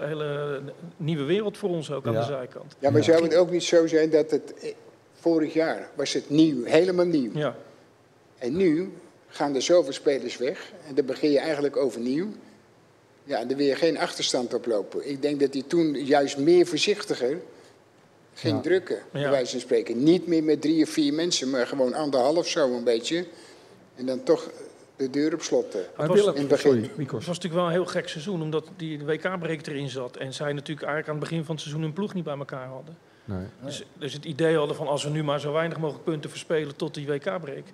[0.00, 0.60] hele
[0.96, 2.20] nieuwe wereld voor ons ook aan ja.
[2.20, 2.76] de zijkant.
[2.78, 4.74] Ja, maar zou het ook niet zo zijn dat het
[5.12, 7.30] vorig jaar was het nieuw, helemaal nieuw.
[7.34, 7.56] Ja.
[8.38, 8.92] En nu
[9.36, 12.28] gaan er zoveel spelers weg en dan begin je eigenlijk overnieuw.
[13.24, 15.10] Ja, en dan wil je geen achterstand oplopen.
[15.10, 17.38] Ik denk dat hij toen juist meer voorzichtiger
[18.34, 18.60] ging Ja.
[18.62, 19.30] drukken, bij Ja.
[19.30, 20.02] wijze van spreken.
[20.02, 23.26] Niet meer met drie of vier mensen, maar gewoon anderhalf zo een beetje.
[23.94, 24.50] En dan toch
[24.96, 25.74] de deur op slot.
[25.74, 26.90] eh, Het was, in het begin.
[26.96, 30.16] het was natuurlijk wel een heel gek seizoen, omdat die WK-break erin zat.
[30.16, 32.66] En zij natuurlijk eigenlijk aan het begin van het seizoen hun ploeg niet bij elkaar
[32.66, 32.96] hadden.
[33.24, 33.46] Nee.
[33.64, 36.76] Dus, dus het idee hadden van als we nu maar zo weinig mogelijk punten verspelen
[36.76, 37.64] tot die WK-break,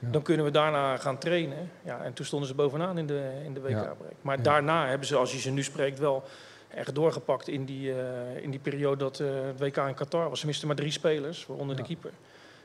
[0.00, 1.70] dan kunnen we daarna gaan trainen.
[1.84, 4.14] Ja, en toen stonden ze bovenaan in de, in de WK-break.
[4.22, 6.24] Maar daarna hebben ze, als je ze nu spreekt, wel
[6.68, 10.40] echt doorgepakt in die, eh, in die periode dat eh, het WK in Qatar was.
[10.40, 12.10] Ze misten maar drie spelers, waaronder de keeper.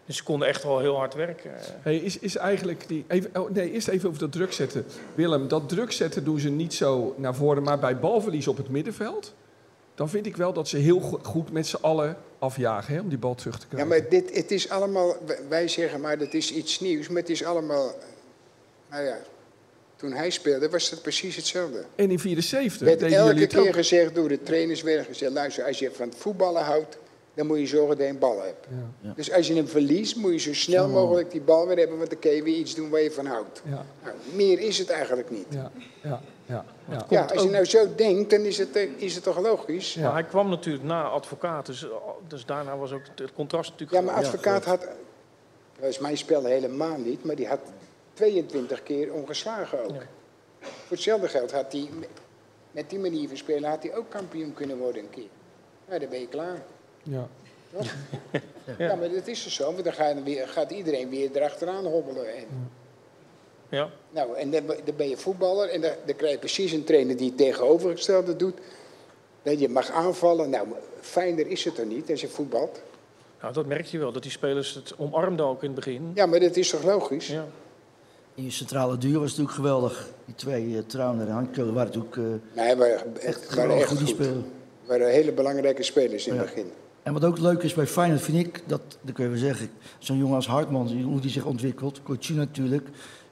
[0.06, 1.52] Dus ze konden echt wel heel hard werken.
[1.82, 3.06] Hey, is, is eigenlijk die.
[3.08, 4.86] Even, oh, nee, eerst even over dat druk zetten.
[5.16, 8.70] Willem, dat druk zetten doen ze niet zo naar voren, maar bij balverlies op het
[8.70, 9.34] middenveld.
[9.96, 13.10] Dan vind ik wel dat ze heel go- goed met z'n allen afjagen hè, om
[13.10, 13.88] die bal terug te Ja, krijgen.
[13.90, 15.16] maar dit, het is allemaal,
[15.50, 17.92] wij zeggen maar dat is iets nieuws, maar het is allemaal,
[18.90, 19.18] nou ja,
[19.96, 21.84] toen hij speelde was het precies hetzelfde.
[21.96, 23.74] En in 74 werd elke keer ook.
[23.74, 26.98] gezegd door de trainers werden gezegd, luister, als je van het voetballen houdt,
[27.34, 28.68] dan moet je zorgen dat je een bal hebt.
[29.02, 29.14] Ja.
[29.16, 32.10] Dus als je hem verliest, moet je zo snel mogelijk die bal weer hebben, want
[32.10, 33.62] dan kun je weer iets doen waar je van houdt.
[33.66, 35.46] Ja, Nou, meer is het eigenlijk niet.
[35.50, 36.94] ja, ja, ja.
[36.94, 37.06] ja.
[37.10, 39.96] Ja, als je nou zo denkt, dan is het, eh, is het toch logisch?
[39.96, 41.86] Maar hij kwam natuurlijk na advocaat, dus,
[42.28, 44.00] dus daarna was ook het contrast natuurlijk...
[44.00, 44.88] Ja, maar advocaat had,
[45.80, 47.60] dat is mijn spel helemaal niet, maar die had
[48.14, 50.04] 22 keer ongeslagen ook.
[50.60, 51.90] Voor hetzelfde geld had hij,
[52.72, 55.30] met die manier van spelen, had hij ook kampioen kunnen worden een keer.
[55.88, 56.64] Nou, dan ben je klaar.
[57.04, 57.28] Ja.
[57.72, 57.94] Toch?
[58.78, 58.96] Ja.
[58.96, 62.36] maar dat is dus zo, want dan ga je weer, gaat iedereen weer erachteraan hobbelen.
[62.36, 62.46] En,
[63.76, 63.90] Ja.
[64.10, 67.18] nou, en dan, dan ben je voetballer en dan, dan krijg je precies een trainer
[67.18, 68.58] die het tegenovergestelde doet.
[69.44, 70.50] Dat je mag aanvallen.
[70.50, 70.68] Nou,
[71.02, 72.82] fijner is het er niet als je voetbalt.
[73.42, 76.12] Nou, dat merk je wel, dat die spelers het omarmden ook in het begin.
[76.14, 77.28] Ja, maar dat is toch logisch?
[77.28, 77.46] Ja.
[78.36, 80.10] In je centrale duur was natuurlijk geweldig.
[80.26, 84.16] Die twee, uh, Trauner en Hanko, waren natuurlijk uh, Nee, waren echt, waren echt goed
[84.86, 86.40] waren hele belangrijke spelers in Ja.
[86.40, 86.72] het begin.
[87.04, 89.70] En wat ook leuk is bij Feyenoord, vind ik, dat, dat kun je wel zeggen,
[90.00, 92.88] zo'n jongen als Hartman, hoe die zich ontwikkelt, Coach natuurlijk,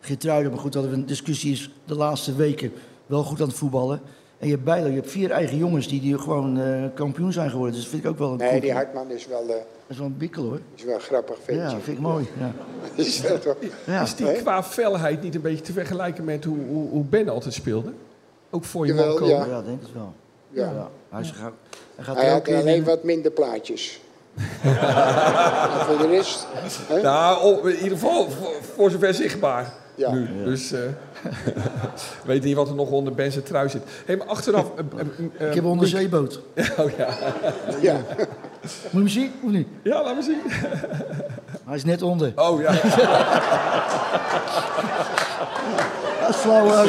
[0.06, 2.74] Geertruiden, maar goed, hadden we een discussie is de laatste weken
[3.06, 4.02] wel goed aan het voetballen.
[4.40, 7.50] En je hebt Bijlo, je hebt vier eigen jongens die, die gewoon eh, kampioen zijn
[7.50, 9.48] geworden, dus dat vind ik ook wel een Nee, cool- die Hartman is wel, eh,
[9.48, 10.60] Dat is wel een bikkel hoor.
[10.76, 11.64] is wel een grappig ventje.
[11.64, 12.28] Ja, vind ik mooi.
[12.40, 12.52] Ja.
[13.04, 13.56] Is dat toch?
[13.86, 14.02] Ja.
[14.02, 17.54] Is die qua felheid niet een beetje te vergelijken met hoe, hoe, hoe Ben altijd
[17.54, 17.94] speelde?
[18.50, 19.28] Ook voor je man komen?
[19.28, 19.46] ja.
[19.46, 20.14] Ja, denk het wel.
[20.50, 20.90] Ja.
[21.10, 21.50] Hij, is, hij,
[22.04, 22.56] gaat Hij had in.
[22.56, 24.00] alleen wat minder plaatjes.
[25.86, 26.48] voor de rest...
[26.88, 27.02] hè?
[27.02, 30.12] Nou, op- in ieder geval voor, voor zover zichtbaar Ja.
[30.12, 30.20] nu.
[30.38, 30.46] Ja.
[30.46, 30.80] Dus eh
[32.26, 33.82] weet niet wat er nog onder Ben zijn trui zit.
[34.06, 34.66] Hé, maar achteraf...
[34.76, 35.00] eh,
[35.38, 36.40] eh, Ik heb een onderzeeboot.
[36.80, 37.08] Oh ja.
[37.82, 37.94] Ja.
[37.94, 39.68] Moet je hem zien of niet?
[39.84, 40.42] Ja, laat me zien.
[41.66, 42.32] Hij is net onder.
[42.36, 42.72] Oh ja.
[46.22, 46.86] Dat is flauw.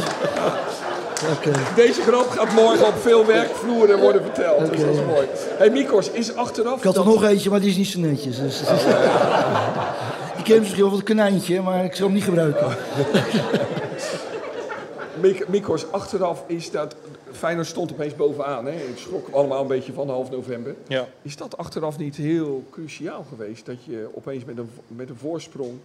[1.74, 4.58] Deze grap gaat morgen op veel werkvloeren worden verteld.
[4.58, 5.04] Dus Oké, dat is ja.
[5.06, 5.26] mooi.
[5.58, 6.76] Hé, Mikos, is achteraf...
[6.78, 8.38] Ik had er dat- nog eentje, maar die is niet zo netjes.
[8.38, 8.62] Dus,
[10.44, 12.66] ik ken misschien wel van het konijntje, maar ik zal hem niet gebruiken.
[15.22, 16.96] Mik- Mikos, achteraf is dat...
[17.32, 18.64] Feyenoord stond opeens bovenaan.
[18.64, 18.72] Hè?
[18.72, 20.74] Ik schrok allemaal een beetje van half november.
[20.88, 21.06] Ja.
[21.22, 23.66] Is dat achteraf niet heel cruciaal geweest?
[23.66, 25.78] Dat je opeens met een, met een voorsprong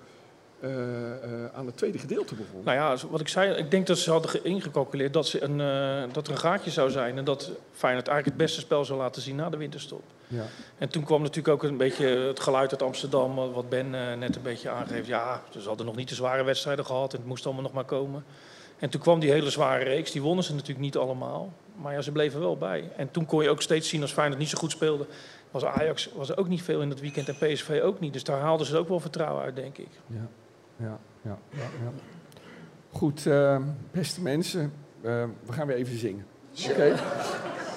[0.62, 2.62] eh, eh, aan het tweede gedeelte begon?
[2.64, 5.62] Nou ja, wat ik zei, ik denk dat ze hadden ge- ingecalculeerd dat, ze een,
[5.62, 7.18] eh, dat er een gaatje zou zijn.
[7.18, 10.01] En dat Feyenoord eigenlijk het beste spel zou laten zien na de winterstop.
[10.28, 10.43] Ja.
[10.78, 13.89] En toen kwam natuurlijk ook een beetje het geluid uit Amsterdam, wat- Ben
[14.20, 15.07] net een beetje aangeeft.
[15.07, 17.84] Ja, ze hadden nog niet de zware wedstrijden gehad en het moest allemaal nog maar
[17.86, 18.24] komen.
[18.80, 21.53] En toen kwam die hele zware reeks, die wonnen ze natuurlijk niet allemaal.
[21.76, 22.89] Maar ja, ze bleven wel bij.
[22.95, 25.05] En toen kon je ook steeds zien als Feyenoord niet zo goed speelde.
[25.51, 28.14] Was Ajax was er ook niet veel in dat weekend en PSV ook niet.
[28.14, 29.88] Dus daar haalden ze ook wel vertrouwen uit, denk ik.
[30.07, 30.28] Ja,
[30.80, 31.38] ja, ja.
[31.50, 31.92] ja, ja.
[32.92, 33.58] Goed, eh,
[33.92, 36.26] beste mensen, eh, we gaan weer even zingen.
[36.70, 36.96] Oké?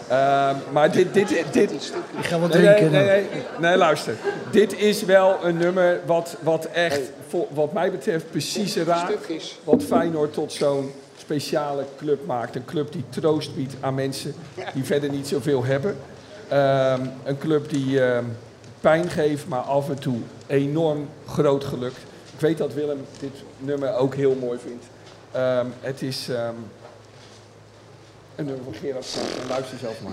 [0.09, 2.91] Eh, maar dit, dit, dit, Ik ga wat drinken.
[2.91, 4.15] Nee, nee, nee, nee, luister.
[4.51, 9.29] Dit is wel een nummer wat, wat echt, voor, wat mij betreft, precies raakt.
[9.65, 12.57] Wat Feyenoord tot zo'n speciale club maakt.
[12.57, 14.35] Een club die troost biedt aan mensen
[14.75, 15.97] die verder niet zoveel hebben.
[16.49, 18.25] Ehm, een club die ehm,
[18.81, 21.95] pijn geeft, maar af en toe enorm groot geluk.
[22.35, 24.85] Ik weet dat Willem dit nummer ook heel mooi vindt.
[25.33, 26.55] Ehm, het is ehm,
[28.35, 29.15] En dan van Gerard.
[29.39, 30.13] Dan luister zelf maar.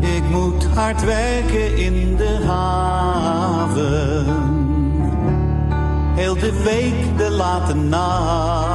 [0.00, 3.80] Ik moet hard werken in de haven.
[6.14, 8.71] Heel de week de late nacht.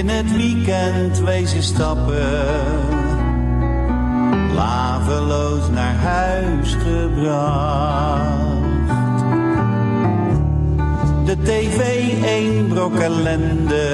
[0.00, 2.46] In het weekend wezen stappen.
[4.54, 8.30] Laveloos naar huis gebracht.
[11.24, 13.88] De tv één brok ellende.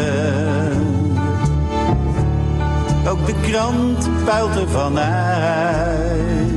[3.08, 6.50] Ook de krant puilt ervan uit.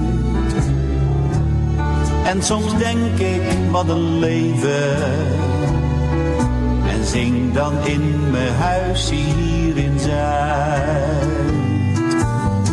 [2.25, 3.41] En soms denk ik,
[3.71, 5.58] wat een leven.
[6.99, 11.37] En zing dan in mijn huis hier in Zuid.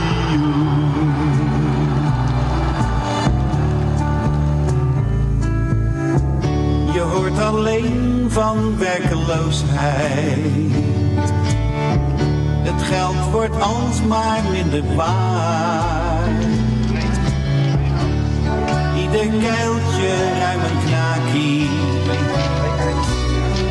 [7.39, 10.39] Alleen van werkeloosheid.
[12.61, 16.43] Het geld wordt alsmaar minder waard.
[18.95, 20.79] Ieder kuiltje ruim een.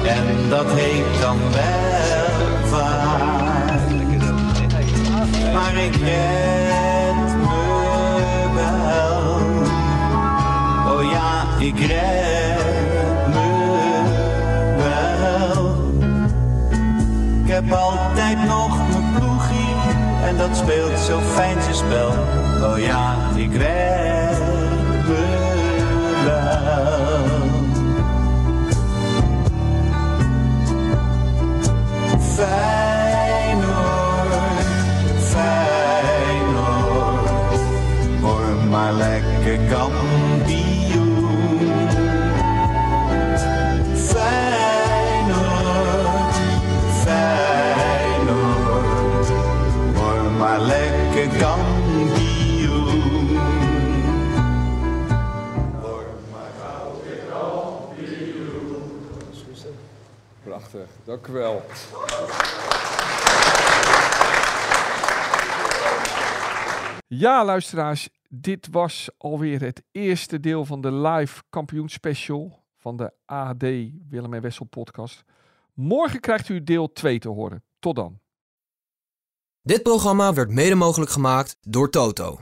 [0.07, 2.39] En dat heet dan welvaart.
[5.53, 9.41] Maar ik red me wel.
[10.93, 12.18] Oh ja, ik red
[20.49, 22.09] dat speelt zo fijn zijn spel.
[22.63, 24.39] Oh ja, ik red
[25.07, 25.27] me
[26.25, 26.67] wel.
[32.21, 32.78] Feyenoord,
[61.09, 61.63] dank u wel.
[67.07, 73.63] Ja, luisteraars, dit was alweer het eerste deel van de live kampioenspecial van de AD
[74.09, 75.25] Willem en Wessel podcast.
[75.75, 77.65] Morgen krijgt u deel 2 te horen.
[77.79, 78.21] Tot dan.
[79.63, 82.41] Dit programma werd mede mogelijk gemaakt door Toto.